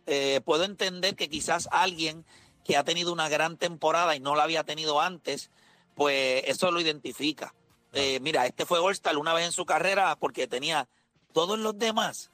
eh, 0.05 0.41
puedo 0.45 0.63
entender 0.63 1.15
que 1.15 1.29
quizás 1.29 1.67
alguien 1.71 2.25
que 2.63 2.77
ha 2.77 2.83
tenido 2.83 3.11
una 3.11 3.29
gran 3.29 3.57
temporada 3.57 4.15
y 4.15 4.19
no 4.19 4.35
la 4.35 4.43
había 4.43 4.63
tenido 4.63 5.01
antes, 5.01 5.51
pues 5.95 6.43
eso 6.47 6.71
lo 6.71 6.79
identifica. 6.79 7.53
Eh, 7.93 8.19
mira, 8.21 8.45
este 8.45 8.65
fue 8.65 8.79
All-Star 8.79 9.17
una 9.17 9.33
vez 9.33 9.45
en 9.45 9.51
su 9.51 9.65
carrera 9.65 10.15
porque 10.17 10.47
tenía 10.47 10.87
todos 11.33 11.59
los 11.59 11.77
demás. 11.77 12.29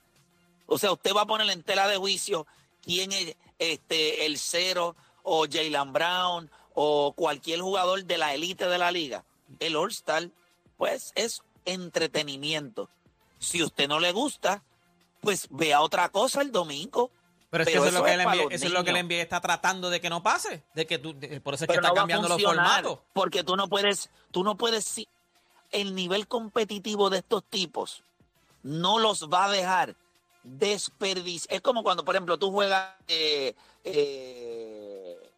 O 0.66 0.78
sea, 0.78 0.92
usted 0.92 1.14
va 1.14 1.22
a 1.22 1.26
poner 1.28 1.50
en 1.50 1.64
tela 1.64 1.88
de 1.88 1.98
juicio 1.98 2.48
quién 2.82 3.12
es 3.12 3.36
este, 3.60 4.26
el 4.26 4.38
cero 4.38 4.96
o 5.24 5.46
Jalen 5.50 5.94
Brown 5.94 6.50
o 6.74 7.14
cualquier 7.14 7.62
jugador 7.62 8.04
de 8.06 8.18
la 8.18 8.34
élite 8.34 8.68
de 8.68 8.78
la 8.78 8.92
liga. 8.92 9.24
El 9.60 9.76
All-Star, 9.76 10.30
pues, 10.78 11.12
es 11.16 11.44
entretenimiento. 11.66 12.90
Si 13.40 13.62
usted 13.62 13.88
no 13.88 14.00
le 14.00 14.12
gusta, 14.12 14.64
pues 15.22 15.48
vea 15.50 15.82
otra 15.82 16.10
cosa 16.10 16.42
el 16.42 16.52
domingo. 16.52 17.12
Pero 17.50 17.64
es 17.64 17.70
que 17.70 17.76
eso, 17.76 17.86
es 17.86 17.94
lo 17.94 18.04
que, 18.04 18.14
el 18.14 18.24
para 18.24 18.36
NBA, 18.36 18.56
eso 18.56 18.66
es 18.66 18.72
lo 18.72 18.84
que 18.84 18.90
el. 18.90 19.06
NBA 19.06 19.22
está 19.22 19.40
tratando 19.40 19.90
de 19.90 20.02
que 20.02 20.10
no 20.10 20.24
pase. 20.24 20.64
De 20.74 20.88
que 20.88 20.98
tú, 20.98 21.14
de- 21.14 21.40
por 21.40 21.54
eso 21.54 21.66
es 21.66 21.68
que 21.70 21.76
está 21.76 21.90
no 21.90 21.94
cambiando 21.94 22.28
los 22.28 22.42
formatos. 22.42 23.00
Porque 23.14 23.44
tú 23.44 23.56
no 23.56 23.68
puedes, 23.70 24.10
tú 24.32 24.44
no 24.44 24.58
puedes, 24.58 25.02
el 25.72 25.94
nivel 25.94 26.28
competitivo 26.28 27.10
de 27.10 27.20
estos 27.20 27.44
tipos 27.44 28.04
no 28.64 29.00
los 29.00 29.30
va 29.30 29.46
a 29.46 29.52
dejar 29.52 29.96
desperdiciar. 30.44 31.56
Es 31.56 31.62
como 31.62 31.84
cuando, 31.84 32.04
por 32.04 32.16
ejemplo, 32.16 32.38
tú 32.38 32.52
juegas 32.52 32.96
eh, 33.08 33.56
eh, 33.84 35.32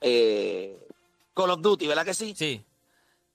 eh, 0.00 0.88
Call 1.34 1.50
of 1.50 1.60
Duty, 1.60 1.86
¿verdad 1.86 2.04
que 2.04 2.14
sí? 2.14 2.34
Sí. 2.36 2.64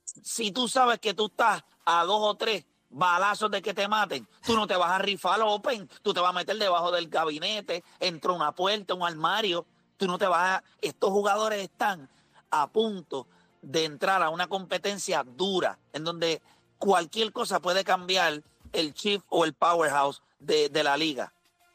Si 0.04 0.52
tú 0.52 0.68
sabes 0.68 0.98
que 1.00 1.14
tú 1.14 1.26
estás 1.26 1.64
a 1.84 2.04
dos 2.04 2.20
o 2.20 2.34
tres 2.36 2.64
balazos 2.90 3.50
de 3.50 3.60
que 3.62 3.74
te 3.74 3.88
maten, 3.88 4.28
tú 4.44 4.54
no 4.54 4.66
te 4.66 4.76
vas 4.76 4.90
a 4.90 4.98
rifar 4.98 5.40
open, 5.42 5.88
tú 6.02 6.14
te 6.14 6.20
vas 6.20 6.30
a 6.30 6.34
meter 6.34 6.56
debajo 6.56 6.92
del 6.92 7.08
gabinete, 7.08 7.82
entre 7.98 8.30
una 8.30 8.52
puerta, 8.52 8.94
un 8.94 9.02
armario, 9.02 9.66
tú 9.96 10.06
no 10.06 10.18
te 10.18 10.26
vas 10.26 10.58
a... 10.58 10.64
Estos 10.80 11.10
jugadores 11.10 11.62
están 11.62 12.08
a 12.50 12.68
punto 12.68 13.26
de 13.62 13.84
entrar 13.84 14.22
a 14.22 14.28
una 14.28 14.46
competencia 14.46 15.24
dura, 15.24 15.78
en 15.92 16.04
donde 16.04 16.40
cualquier 16.78 17.32
cosa 17.32 17.60
puede 17.60 17.82
cambiar 17.82 18.42
el 18.74 18.92
chief 18.94 19.22
o 19.28 19.44
el 19.44 19.54
powerhouse 19.54 20.22
de, 20.38 20.68
de 20.68 20.82
la 20.82 20.96
liga. 20.96 21.32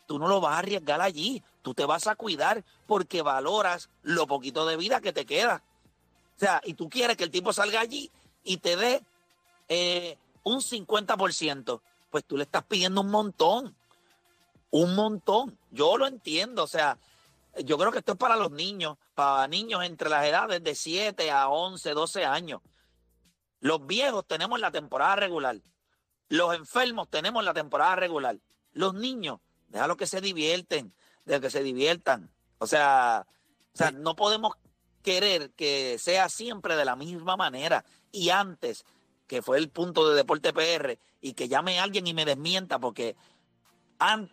Tú 0.07 0.19
no 0.19 0.27
lo 0.27 0.41
vas 0.41 0.55
a 0.55 0.59
arriesgar 0.59 1.01
allí, 1.01 1.43
tú 1.62 1.73
te 1.73 1.85
vas 1.85 2.07
a 2.07 2.15
cuidar 2.15 2.63
porque 2.88 3.21
valoras 3.21 3.89
lo 4.03 4.27
poquito 4.27 4.65
de 4.65 4.77
vida 4.77 5.01
que 5.01 5.13
te 5.13 5.25
queda. 5.25 5.63
O 6.35 6.39
sea, 6.39 6.62
y 6.63 6.73
tú 6.73 6.89
quieres 6.89 7.17
que 7.17 7.25
el 7.25 7.31
tipo 7.31 7.51
salga 7.51 7.81
allí 7.81 8.09
y 8.43 8.57
te 8.57 8.75
dé 8.75 9.03
eh, 9.67 10.17
un 10.43 10.62
50%, 10.62 11.81
pues 12.09 12.25
tú 12.25 12.38
le 12.38 12.43
estás 12.43 12.63
pidiendo 12.63 13.01
un 13.01 13.12
montón. 13.12 13.75
Un 14.71 14.95
montón. 14.95 15.57
Yo 15.71 15.97
lo 15.97 16.07
entiendo. 16.07 16.63
O 16.63 16.67
sea, 16.67 16.97
yo 17.63 17.77
creo 17.77 17.91
que 17.91 17.99
esto 17.99 18.13
es 18.13 18.17
para 18.17 18.35
los 18.35 18.51
niños, 18.51 18.97
para 19.15 19.47
niños 19.47 19.83
entre 19.83 20.09
las 20.09 20.25
edades 20.25 20.63
de 20.63 20.75
7 20.75 21.29
a 21.31 21.49
11, 21.49 21.91
12 21.91 22.25
años. 22.25 22.62
Los 23.59 23.85
viejos 23.85 24.25
tenemos 24.25 24.59
la 24.59 24.71
temporada 24.71 25.17
regular. 25.17 25.57
Los 26.30 26.56
enfermos 26.56 27.10
tenemos 27.10 27.44
la 27.44 27.54
temporada 27.54 27.96
regular. 27.96 28.38
Los 28.74 28.94
niños, 28.94 29.39
déjalo 29.68 29.98
que 29.98 30.08
se 30.08 30.22
divierten, 30.22 30.94
de 31.26 31.42
que 31.42 31.50
se 31.50 31.63
diviertan. 31.63 32.32
O 32.60 32.68
sea, 32.68 33.26
o 33.74 33.78
sea, 33.78 33.92
no 33.92 34.15
podemos 34.15 34.56
querer 35.04 35.52
que 35.52 35.98
sea 36.00 36.30
siempre 36.30 36.76
de 36.76 36.86
la 36.86 36.96
misma 36.96 37.36
manera. 37.36 37.84
Y 38.12 38.30
antes, 38.30 38.86
que 39.28 39.42
fue 39.42 39.58
el 39.58 39.70
punto 39.70 40.10
de 40.10 40.15
Deporte 40.15 40.54
PR, 40.54 40.98
y 41.22 41.34
que 41.34 41.48
llame 41.48 41.80
alguien 41.80 42.08
y 42.08 42.13
me 42.13 42.26
desmienta, 42.26 42.80
porque 42.80 43.15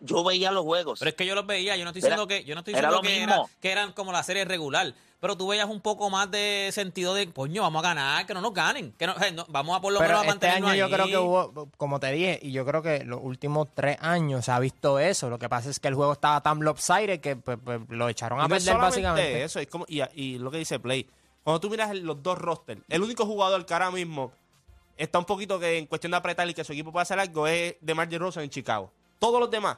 yo 0.01 0.23
veía 0.23 0.51
los 0.51 0.63
juegos. 0.63 0.99
Pero 0.99 1.09
es 1.09 1.15
que 1.15 1.25
yo 1.25 1.35
los 1.35 1.45
veía, 1.45 1.75
yo 1.75 1.83
no 1.83 1.89
estoy 1.91 1.99
Era- 2.01 2.15
diciendo 2.15 2.27
que, 2.27 2.43
yo 2.43 2.55
no 2.55 2.59
estoy 2.61 2.73
era 2.75 2.89
diciendo 2.89 2.95
lo 2.97 3.01
que, 3.01 3.19
mismo. 3.19 3.33
era- 3.45 3.59
que 3.61 3.71
eran 3.71 3.91
como 3.93 4.11
la 4.11 4.23
serie 4.23 4.45
regular. 4.45 4.93
Pero 5.19 5.35
tú 5.35 5.47
veías 5.47 5.67
un 5.67 5.81
poco 5.81 6.11
más 6.11 6.29
de 6.29 6.69
sentido 6.71 7.15
de, 7.15 7.31
coño, 7.33 7.63
vamos 7.63 7.83
a 7.83 7.87
ganar, 7.87 8.25
que 8.27 8.35
no 8.35 8.41
nos 8.41 8.53
ganen. 8.53 8.91
Que 8.99 9.07
no, 9.07 9.15
no, 9.33 9.45
vamos 9.49 9.75
a 9.75 9.81
por 9.81 9.91
lo 9.91 9.97
Pero 9.97 10.19
menos 10.19 10.27
a 10.27 10.33
este 10.35 10.47
año 10.47 10.75
yo 10.75 10.89
creo 10.91 11.07
que 11.07 11.17
hubo, 11.17 11.69
como 11.75 11.99
te 11.99 12.11
dije, 12.11 12.37
y 12.39 12.51
yo 12.51 12.63
creo 12.67 12.83
que 12.83 13.03
los 13.03 13.19
últimos 13.23 13.67
tres 13.73 13.97
años 13.99 14.45
se 14.45 14.51
ha 14.51 14.59
visto 14.59 14.99
eso. 14.99 15.27
Lo 15.31 15.39
que 15.39 15.49
pasa 15.49 15.71
es 15.71 15.79
que 15.79 15.87
el 15.87 15.95
juego 15.95 16.13
estaba 16.13 16.41
tan 16.41 16.59
lopsided 16.59 17.19
que 17.19 17.35
pues, 17.35 17.57
pues, 17.63 17.81
lo 17.89 18.07
echaron 18.09 18.39
a 18.39 18.47
perder 18.47 18.77
básicamente. 18.77 19.43
eso, 19.43 19.59
es 19.59 19.67
como, 19.67 19.85
y, 19.87 20.01
y 20.13 20.37
lo 20.37 20.51
que 20.51 20.59
dice 20.59 20.79
Play. 20.79 21.09
Cuando 21.43 21.61
tú 21.61 21.69
miras 21.71 21.95
los 21.95 22.21
dos 22.21 22.37
rosters, 22.37 22.81
el 22.87 23.01
único 23.01 23.25
jugador 23.25 23.65
que 23.65 23.73
ahora 23.73 23.89
mismo 23.89 24.31
está 24.97 25.17
un 25.17 25.25
poquito 25.25 25.59
que 25.59 25.79
en 25.79 25.87
cuestión 25.87 26.11
de 26.11 26.17
apretar 26.17 26.47
y 26.47 26.53
que 26.53 26.63
su 26.63 26.73
equipo 26.73 26.91
pueda 26.91 27.01
hacer 27.03 27.19
algo 27.19 27.47
es 27.47 27.75
DeMar 27.81 28.07
DeRozan 28.07 28.43
en 28.43 28.49
Chicago. 28.51 28.91
Todos 29.19 29.39
los 29.39 29.49
demás, 29.49 29.77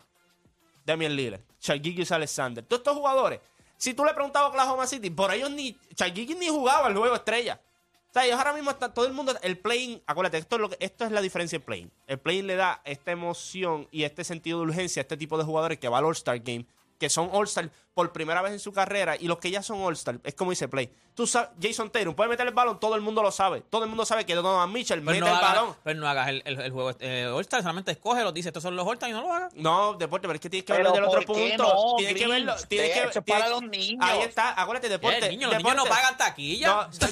Damian 0.86 1.16
Lillard, 1.16 1.42
Chargigis 1.60 2.12
Alexander, 2.12 2.64
todos 2.64 2.80
estos 2.80 2.98
jugadores. 2.98 3.40
Si 3.78 3.94
tú 3.94 4.04
le 4.04 4.14
preguntabas 4.14 4.48
a 4.48 4.50
Oklahoma 4.50 4.88
City, 4.88 5.10
por 5.10 5.34
ellos 5.34 5.50
ni 5.52 5.78
Chargigis 5.96 6.38
ni 6.38 6.50
jugaba 6.50 6.88
el 6.88 6.98
juego 6.98 7.16
estrella. 7.16 7.62
O 8.10 8.14
sea, 8.14 8.36
ahora 8.36 8.54
mismo 8.54 8.72
están 8.72 8.92
todo 8.92 9.06
el 9.06 9.14
mundo, 9.14 9.34
el 9.44 9.60
playing, 9.60 10.02
acuérdate, 10.08 10.40
esto 10.40 10.56
es, 10.56 10.62
lo 10.62 10.70
que, 10.70 10.78
esto 10.80 11.06
es 11.06 11.12
la 11.12 11.22
diferencia 11.22 11.58
en 11.58 11.62
playing. 11.62 11.92
El 12.08 12.20
playing 12.20 12.48
le 12.48 12.56
da 12.56 12.82
esta 12.84 13.12
emoción 13.12 13.88
y 13.92 14.04
este 14.04 14.24
sentido 14.24 14.60
de 14.60 14.66
urgencia 14.66 15.00
a 15.02 15.04
este 15.04 15.16
tipo 15.16 15.38
de 15.38 15.44
jugadores 15.44 15.78
que 15.78 15.88
va 15.88 16.00
al 16.00 16.06
All-Star 16.06 16.40
Game, 16.40 16.66
que 17.00 17.10
son 17.10 17.30
All-Star 17.32 17.70
por 17.94 18.12
primera 18.14 18.42
vez 18.42 18.54
en 18.54 18.60
su 18.60 18.72
carrera 18.72 19.16
y 19.20 19.28
los 19.28 19.40
que 19.40 19.50
ya 19.52 19.64
son 19.64 19.82
All-Star, 19.82 20.20
es 20.24 20.34
como 20.36 20.52
dice 20.52 20.68
Play. 20.68 20.90
Tú 21.16 21.28
sabes, 21.28 21.50
Jason 21.62 21.90
Tatum 21.90 22.14
puede 22.14 22.30
meter 22.30 22.48
el 22.48 22.54
balón, 22.54 22.80
todo 22.80 22.96
el 22.96 23.02
mundo 23.02 23.22
lo 23.22 23.30
sabe. 23.32 23.62
Todo 23.70 23.84
el 23.84 23.90
mundo 23.90 24.06
sabe 24.06 24.26
que 24.26 24.36
Donovan 24.36 24.72
Mitchell 24.72 25.00
Pero 25.02 25.12
mete 25.12 25.20
no, 25.20 25.28
el 25.36 25.42
balón. 25.42 25.76
pero 25.84 26.00
no 26.00 26.08
hagas 26.08 26.30
el, 26.30 26.42
el- 26.46 26.62
el 26.62 26.72
juego 26.72 26.92
eh, 27.00 27.26
All-Star, 27.34 27.62
solamente 27.62 27.92
escógelo, 27.92 28.32
dice, 28.32 28.50
estos 28.50 28.64
son 28.64 28.76
los 28.78 28.88
All-Star 28.88 29.10
y 29.10 29.14
no 29.14 29.22
lo 29.22 29.34
hagas. 29.34 29.54
No, 29.56 29.94
deporte, 29.96 30.28
pero 30.28 30.36
es 30.36 30.42
que 30.42 30.50
tienes 30.50 30.66
que 30.66 30.74
verlo 30.74 30.92
del 30.94 31.04
otro 31.04 31.22
¿por 31.24 31.36
qué 31.36 31.50
punto. 31.58 31.64
no, 31.64 31.96
tienes 31.98 32.16
que 32.16 32.28
verlo. 32.28 32.56
Tienes 32.68 32.92
que, 32.92 33.00
es 33.04 33.12
tienes- 33.12 33.24
para 33.26 33.50
los 33.50 33.62
niños. 33.64 34.06
Ahí 34.08 34.22
está, 34.22 34.62
acuérdate, 34.62 34.88
deporte. 34.90 35.26
Eh, 35.26 35.30
niño, 35.30 35.48
los 35.48 35.58
niños 35.58 35.76
no 35.76 35.86
pagan 35.86 36.16
taquilla. 36.18 36.68
No, 36.68 36.82
estás, 36.92 37.10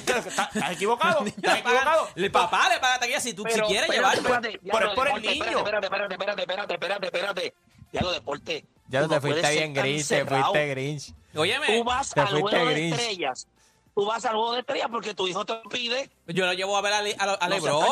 equivocado. 0.72 1.26
Estás 1.26 1.58
equivocado. 1.58 2.08
El 2.14 2.30
papá 2.30 2.68
le 2.70 2.78
paga 2.80 2.98
taquilla 3.00 3.20
si 3.20 3.34
tú 3.34 3.44
si 3.50 3.60
quieres 3.62 3.90
llevarlo. 3.90 4.30
Pero 4.40 4.88
es 4.88 4.94
por 4.94 5.08
el 5.08 5.20
niño. 5.22 5.44
Espérate, 5.58 5.86
espérate, 5.86 6.14
espérate, 6.14 6.42
espérate, 6.42 6.74
espérate, 6.74 7.06
espérate. 7.06 7.54
Ya 7.92 8.02
lo 8.02 8.10
deporte. 8.12 8.64
Ya 8.88 9.02
tú 9.02 9.08
te 9.08 9.14
no 9.16 9.20
fuiste 9.20 9.50
bien 9.50 9.74
Grinch, 9.74 10.06
te 10.08 10.24
fuiste 10.24 10.66
Grinch. 10.68 11.14
Óyeme, 11.36 11.66
Tú 11.78 11.84
vas 11.84 12.12
Te 12.14 12.20
al 12.20 12.40
juego 12.40 12.48
de 12.66 12.88
estrellas. 12.88 13.46
Tú 13.94 14.06
vas 14.06 14.24
al 14.24 14.32
juego 14.34 14.52
de 14.52 14.60
estrellas 14.60 14.88
porque 14.92 15.12
tu 15.12 15.26
hijo 15.26 15.44
te 15.44 15.54
lo 15.54 15.62
pide. 15.64 16.08
yo 16.28 16.46
lo 16.46 16.52
llevo 16.52 16.76
a 16.76 16.80
ver 16.80 16.92
a, 16.92 17.02
Le- 17.02 17.16
a, 17.18 17.24
a 17.34 17.48
No 17.48 17.54
Lebron. 17.56 17.84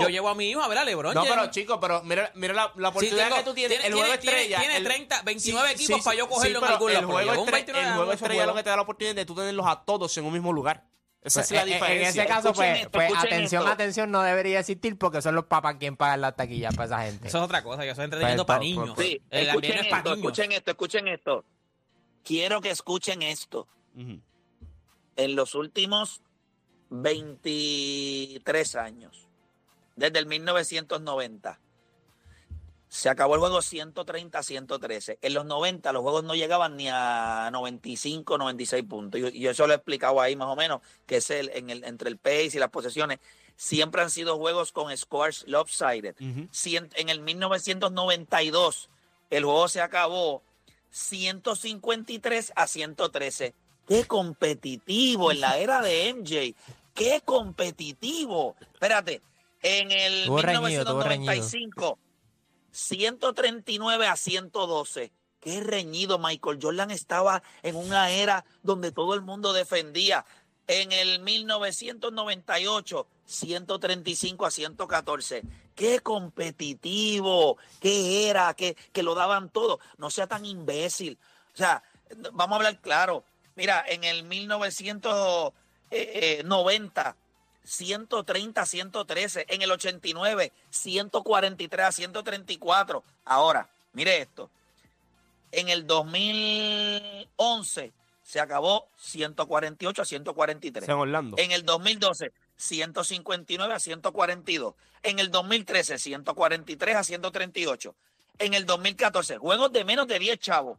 Yo 0.00 0.08
llevo 0.08 0.28
a 0.30 0.34
mi 0.34 0.48
hijo 0.48 0.62
a 0.62 0.68
ver 0.68 0.78
a 0.78 0.84
Lebron. 0.84 1.14
No, 1.14 1.22
pero 1.22 1.50
chicos, 1.50 1.78
pero 1.80 2.02
mira, 2.02 2.32
mira 2.34 2.54
la, 2.54 2.72
la 2.76 2.88
Sí, 2.88 2.96
oportunidad 2.96 3.24
tengo- 3.26 3.36
que 3.36 3.42
tú 3.44 3.54
tienes. 3.54 3.78
tiene- 3.78 3.86
el 3.88 3.92
juego 4.00 4.18
tiene- 4.18 4.36
estrella. 4.38 4.58
tiene 4.60 4.76
el- 4.78 4.84
30, 4.84 5.22
29 5.22 5.70
equipos 5.72 6.02
para 6.02 6.16
yo 6.16 6.28
cogerlo 6.28 6.58
en 6.58 6.64
algún 6.64 6.88
el 6.88 6.94
lado, 6.94 7.06
pero 7.06 7.12
juego, 7.18 7.30
llevo 7.32 7.42
un 7.42 7.48
estre- 7.48 7.52
29 7.52 7.86
el 7.88 7.94
juego 7.94 8.12
estrella 8.12 8.40
es 8.40 8.46
lo 8.46 8.54
que 8.54 8.62
te 8.62 8.70
da 8.70 8.76
la 8.76 8.82
oportunidad 8.82 9.14
de 9.14 9.24
tú 9.26 9.34
tenerlos 9.34 9.66
a 9.66 9.82
todos 9.84 10.16
en 10.16 10.24
un 10.24 10.32
mismo 10.32 10.52
lugar. 10.52 10.82
Esa 11.22 11.40
Pues, 11.40 11.50
es 11.50 11.56
la 11.56 11.62
en- 11.62 11.68
en- 11.68 11.74
diferencia. 11.74 12.02
En 12.02 12.08
ese 12.08 12.26
caso, 12.26 12.48
Escuchen 12.48 12.70
pues, 12.70 12.80
esto, 12.80 12.90
pues 12.92 13.12
atención, 13.24 13.62
esto. 13.62 13.72
atención, 13.74 14.10
no 14.10 14.22
debería 14.22 14.60
existir 14.60 14.96
porque 14.96 15.20
son 15.20 15.34
los 15.34 15.44
papás 15.44 15.76
quien 15.78 15.96
pagan 15.96 16.22
las 16.22 16.34
taquillas 16.34 16.74
para 16.74 16.86
esa 16.86 17.02
gente. 17.02 17.28
Eso 17.28 17.38
es 17.38 17.44
otra 17.44 17.62
cosa, 17.62 17.82
entreteniendo 17.84 18.46
Pues, 18.46 18.46
para 18.46 18.58
pues, 18.60 18.68
niños. 18.70 18.90
pues, 18.94 19.06
Sí, 19.06 19.22
El 19.30 19.46
escuchen 19.48 19.54
ambiente 19.72 19.80
es 19.80 19.86
para 19.88 19.98
esto, 19.98 20.16
niños. 20.16 20.26
escuchen 20.32 20.52
esto, 20.52 20.70
escuchen 20.70 21.08
esto. 21.08 21.44
Quiero 22.24 22.60
que 22.62 22.70
escuchen 22.70 23.22
esto. 23.22 23.68
En 25.16 25.36
los 25.36 25.54
últimos 25.54 26.22
23 26.88 28.76
años, 28.76 29.28
desde 29.96 30.18
el 30.18 30.26
1990, 30.26 31.60
se 32.90 33.08
acabó 33.08 33.34
el 33.34 33.40
juego 33.40 33.62
130 33.62 34.36
a 34.36 34.42
113. 34.42 35.20
En 35.22 35.34
los 35.34 35.46
90 35.46 35.92
los 35.92 36.02
juegos 36.02 36.24
no 36.24 36.34
llegaban 36.34 36.76
ni 36.76 36.88
a 36.88 37.48
95, 37.52 38.36
96 38.36 38.82
puntos. 38.82 39.20
Y, 39.20 39.38
yo 39.38 39.52
eso 39.52 39.68
lo 39.68 39.72
he 39.72 39.76
explicado 39.76 40.20
ahí 40.20 40.34
más 40.34 40.48
o 40.48 40.56
menos, 40.56 40.80
que 41.06 41.18
es 41.18 41.30
el, 41.30 41.50
en 41.54 41.70
el, 41.70 41.84
entre 41.84 42.10
el 42.10 42.16
pace 42.16 42.50
y 42.54 42.58
las 42.58 42.70
posesiones. 42.70 43.20
Siempre 43.54 44.02
han 44.02 44.10
sido 44.10 44.38
juegos 44.38 44.72
con 44.72 44.94
scores 44.96 45.44
lopsided. 45.46 46.16
Cien- 46.50 46.90
en 46.96 47.10
el 47.10 47.20
1992 47.20 48.90
el 49.30 49.44
juego 49.44 49.68
se 49.68 49.80
acabó 49.80 50.42
153 50.90 52.52
a 52.56 52.66
113. 52.66 53.54
Qué 53.86 54.04
competitivo 54.06 55.30
en 55.30 55.40
la 55.40 55.58
era 55.58 55.80
de 55.80 56.12
MJ. 56.12 56.56
Qué 56.92 57.22
competitivo. 57.24 58.56
Espérate, 58.60 59.22
en 59.62 59.92
el 59.92 60.12
Estuvo 60.22 60.42
reñido, 60.42 60.82
estuvo 60.82 61.02
reñido. 61.04 61.32
1995 61.32 61.98
139 62.72 64.06
a 64.06 64.16
112. 64.16 65.12
Qué 65.40 65.60
reñido. 65.60 66.18
Michael 66.18 66.58
Jordan 66.60 66.90
estaba 66.90 67.42
en 67.62 67.76
una 67.76 68.10
era 68.10 68.44
donde 68.62 68.92
todo 68.92 69.14
el 69.14 69.22
mundo 69.22 69.52
defendía. 69.52 70.24
En 70.66 70.92
el 70.92 71.20
1998, 71.20 73.06
135 73.24 74.46
a 74.46 74.50
114. 74.50 75.42
Qué 75.74 76.00
competitivo, 76.00 77.56
qué 77.80 78.28
era, 78.28 78.52
que, 78.54 78.76
que 78.92 79.02
lo 79.02 79.14
daban 79.14 79.48
todo. 79.48 79.80
No 79.96 80.10
sea 80.10 80.26
tan 80.26 80.44
imbécil. 80.44 81.18
O 81.54 81.56
sea, 81.56 81.82
vamos 82.32 82.52
a 82.52 82.56
hablar 82.56 82.78
claro. 82.80 83.24
Mira, 83.56 83.82
en 83.88 84.04
el 84.04 84.24
1990, 84.24 87.16
130 87.64 88.60
a 88.60 88.66
113. 88.66 89.46
En 89.48 89.62
el 89.62 89.70
89, 89.70 90.52
143 90.70 91.86
a 91.86 91.92
134. 91.92 93.04
Ahora, 93.24 93.68
mire 93.92 94.20
esto. 94.20 94.50
En 95.52 95.68
el 95.68 95.86
2011 95.86 97.92
se 98.22 98.40
acabó 98.40 98.88
148 98.96 100.02
a 100.02 100.04
143. 100.04 100.88
En 100.88 100.94
Orlando. 100.94 101.36
En 101.38 101.50
el 101.50 101.64
2012, 101.64 102.32
159 102.56 103.74
a 103.74 103.80
142. 103.80 104.74
En 105.02 105.18
el 105.18 105.30
2013, 105.30 105.98
143 105.98 106.96
a 106.96 107.04
138. 107.04 107.94
En 108.38 108.54
el 108.54 108.66
2014, 108.66 109.38
juegos 109.38 109.72
de 109.72 109.84
menos 109.84 110.06
de 110.06 110.18
10 110.18 110.38
chavos. 110.38 110.78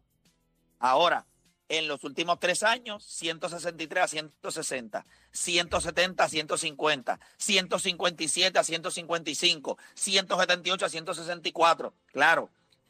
Ahora, 0.79 1.25
en 1.71 1.87
los 1.87 2.03
últimos 2.03 2.37
tres 2.37 2.63
años, 2.63 3.01
163 3.05 4.03
a 4.03 4.07
160, 4.09 5.05
170 5.31 6.23
a 6.25 6.27
150, 6.27 7.19
157 7.37 8.59
a 8.59 8.63
155, 8.63 9.77
178 9.93 10.85
a 10.85 10.89
164. 10.89 11.93
Claro, 12.11 12.49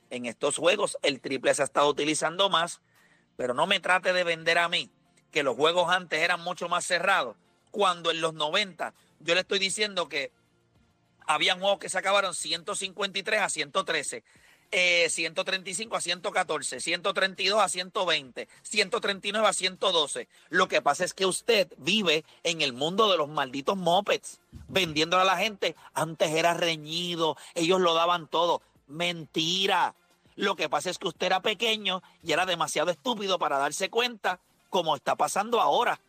en 0.10 0.26
estos 0.26 0.58
juegos 0.58 0.98
el 1.04 1.22
triple 1.22 1.54
se 1.54 1.62
ha 1.62 1.66
estado 1.66 1.88
utilizando 1.90 2.50
más, 2.50 2.82
pero 3.38 3.54
no 3.54 3.68
me 3.68 3.80
trate 3.80 4.14
de 4.14 4.24
vender 4.24 4.58
a 4.58 4.68
mí 4.68 4.90
que 5.30 5.44
los 5.44 5.56
juegos 5.56 5.92
antes 5.92 6.20
eran 6.20 6.42
mucho 6.42 6.68
más 6.68 6.84
cerrados, 6.84 7.38
cuando 7.70 8.10
en 8.10 8.20
los 8.20 8.34
90 8.34 8.96
yo 9.20 9.36
le 9.36 9.42
estoy 9.42 9.60
diciendo 9.60 10.10
que 10.10 10.32
habían 11.28 11.60
juegos 11.60 11.78
que 11.78 11.90
se 11.90 12.00
acabaron 12.00 12.34
153 12.34 13.42
a 13.42 13.50
113, 13.50 14.24
eh, 14.72 15.10
135 15.10 15.96
a 15.96 16.02
114, 16.02 16.80
132 16.80 17.62
a 17.62 17.68
120, 17.68 18.48
139 18.64 19.48
a 19.48 19.54
112. 19.54 20.28
Lo 20.50 20.68
que 20.68 20.82
pasa 20.82 21.04
es 21.04 21.14
que 21.14 21.26
usted 21.26 21.68
vive 21.78 22.24
en 22.44 22.62
el 22.62 22.74
mundo 22.74 23.12
de 23.12 23.18
los 23.18 23.28
malditos 23.28 23.78
mopeds, 23.78 24.40
vendiéndole 24.70 25.24
a 25.24 25.26
la 25.26 25.38
gente. 25.38 25.76
Antes 25.94 26.32
era 26.32 26.54
reñido, 26.54 27.38
ellos 27.54 27.82
lo 27.82 27.94
daban 27.94 28.28
todo. 28.28 28.62
Mentira. 28.88 29.94
Lo 30.36 30.56
que 30.56 30.70
pasa 30.70 30.90
es 30.90 30.98
que 30.98 31.10
usted 31.10 31.28
era 31.28 31.42
pequeño 31.42 32.02
y 32.24 32.32
era 32.32 32.46
demasiado 32.46 32.92
estúpido 32.92 33.38
para 33.38 33.58
darse 33.58 33.90
cuenta 33.90 34.40
como 34.70 34.96
está 34.96 35.16
pasando 35.16 35.60
ahora. 35.60 36.00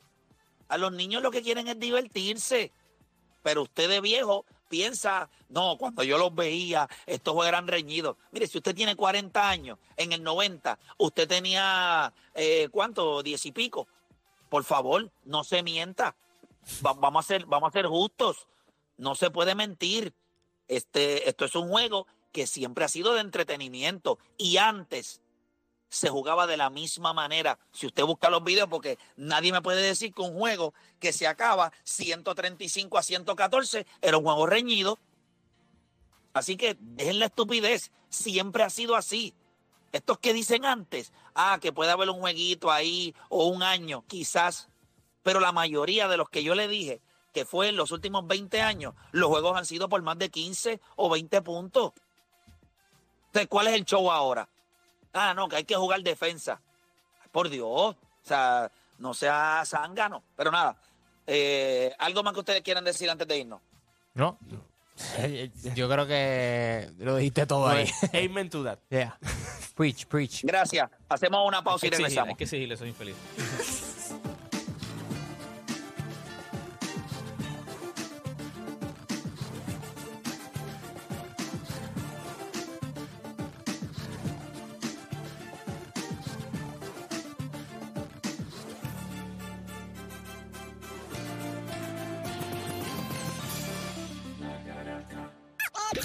A 0.68 0.78
los 0.78 0.92
niños 0.92 1.22
lo 1.22 1.32
que 1.32 1.42
quieren 1.42 1.68
es 1.68 1.78
divertirse. 1.78 2.72
Pero 3.42 3.62
usted 3.62 3.88
de 3.88 4.00
viejo 4.00 4.46
piensa, 4.76 5.28
no, 5.50 5.76
cuando 5.76 6.02
yo 6.02 6.16
los 6.16 6.34
veía, 6.34 6.88
estos 7.04 7.46
eran 7.46 7.68
reñidos. 7.68 8.16
Mire, 8.30 8.46
si 8.46 8.56
usted 8.56 8.74
tiene 8.74 8.96
40 8.96 9.46
años, 9.50 9.78
en 9.98 10.12
el 10.12 10.22
90, 10.22 10.78
usted 10.96 11.28
tenía, 11.28 12.10
eh, 12.34 12.68
¿cuánto? 12.70 13.22
Diez 13.22 13.44
y 13.44 13.52
pico. 13.52 13.86
Por 14.48 14.64
favor, 14.64 15.10
no 15.24 15.44
se 15.44 15.62
mienta. 15.62 16.16
Va- 16.84 16.94
vamos, 16.94 17.26
a 17.26 17.28
ser, 17.28 17.44
vamos 17.44 17.68
a 17.68 17.72
ser 17.72 17.86
justos. 17.86 18.48
No 18.96 19.14
se 19.14 19.30
puede 19.30 19.54
mentir. 19.54 20.14
Este, 20.68 21.28
esto 21.28 21.44
es 21.44 21.54
un 21.54 21.68
juego 21.68 22.06
que 22.32 22.46
siempre 22.46 22.84
ha 22.86 22.88
sido 22.88 23.12
de 23.12 23.20
entretenimiento. 23.20 24.18
Y 24.38 24.56
antes 24.56 25.20
se 25.92 26.08
jugaba 26.08 26.46
de 26.46 26.56
la 26.56 26.70
misma 26.70 27.12
manera. 27.12 27.58
Si 27.70 27.86
usted 27.86 28.02
busca 28.04 28.30
los 28.30 28.42
videos, 28.42 28.66
porque 28.70 28.98
nadie 29.16 29.52
me 29.52 29.60
puede 29.60 29.82
decir 29.82 30.14
que 30.14 30.22
un 30.22 30.32
juego 30.32 30.72
que 30.98 31.12
se 31.12 31.26
acaba 31.26 31.70
135 31.84 32.96
a 32.96 33.02
114 33.02 33.86
era 34.00 34.16
un 34.16 34.24
juego 34.24 34.46
reñido. 34.46 34.98
Así 36.32 36.56
que 36.56 36.78
dejen 36.80 37.18
la 37.18 37.26
estupidez. 37.26 37.92
Siempre 38.08 38.62
ha 38.62 38.70
sido 38.70 38.96
así. 38.96 39.34
Estos 39.92 40.18
que 40.18 40.32
dicen 40.32 40.64
antes, 40.64 41.12
ah, 41.34 41.58
que 41.60 41.74
puede 41.74 41.90
haber 41.90 42.08
un 42.08 42.20
jueguito 42.20 42.70
ahí 42.70 43.14
o 43.28 43.48
un 43.48 43.62
año, 43.62 44.02
quizás. 44.06 44.70
Pero 45.22 45.40
la 45.40 45.52
mayoría 45.52 46.08
de 46.08 46.16
los 46.16 46.30
que 46.30 46.42
yo 46.42 46.54
le 46.54 46.68
dije 46.68 47.02
que 47.34 47.44
fue 47.44 47.68
en 47.68 47.76
los 47.76 47.92
últimos 47.92 48.26
20 48.26 48.62
años, 48.62 48.94
los 49.10 49.28
juegos 49.28 49.58
han 49.58 49.66
sido 49.66 49.90
por 49.90 50.00
más 50.00 50.18
de 50.18 50.30
15 50.30 50.80
o 50.96 51.10
20 51.10 51.42
puntos. 51.42 51.92
Entonces, 53.26 53.48
¿cuál 53.48 53.66
es 53.66 53.74
el 53.74 53.84
show 53.84 54.10
ahora? 54.10 54.48
Ah, 55.12 55.34
no, 55.34 55.48
que 55.48 55.56
hay 55.56 55.64
que 55.64 55.76
jugar 55.76 56.02
defensa. 56.02 56.60
Por 57.30 57.48
Dios, 57.48 57.66
o 57.66 57.96
sea, 58.22 58.70
no 58.98 59.14
sea 59.14 59.62
zángano. 59.66 60.22
Pero 60.36 60.50
nada, 60.50 60.76
eh, 61.26 61.94
¿algo 61.98 62.22
más 62.22 62.32
que 62.34 62.40
ustedes 62.40 62.62
quieran 62.62 62.84
decir 62.84 63.08
antes 63.10 63.26
de 63.26 63.38
irnos? 63.38 63.60
No. 64.14 64.38
Yo 65.74 65.88
creo 65.88 66.06
que 66.06 66.90
lo 66.98 67.16
dijiste 67.16 67.46
todo 67.46 67.66
ahí. 67.68 67.90
Amen 68.12 68.50
to 68.50 68.62
that. 68.64 68.78
Yeah. 68.90 69.18
Preach, 69.74 70.06
preach. 70.06 70.42
Gracias. 70.44 70.90
Hacemos 71.08 71.46
una 71.48 71.58
Hay 71.58 71.64
pausa 71.64 71.80
que 71.80 71.86
y 71.86 71.90
regresamos. 71.90 72.28
hay 72.28 72.34
que 72.36 72.44
exigirle, 72.44 72.76
soy 72.76 72.88
infeliz. 72.90 73.16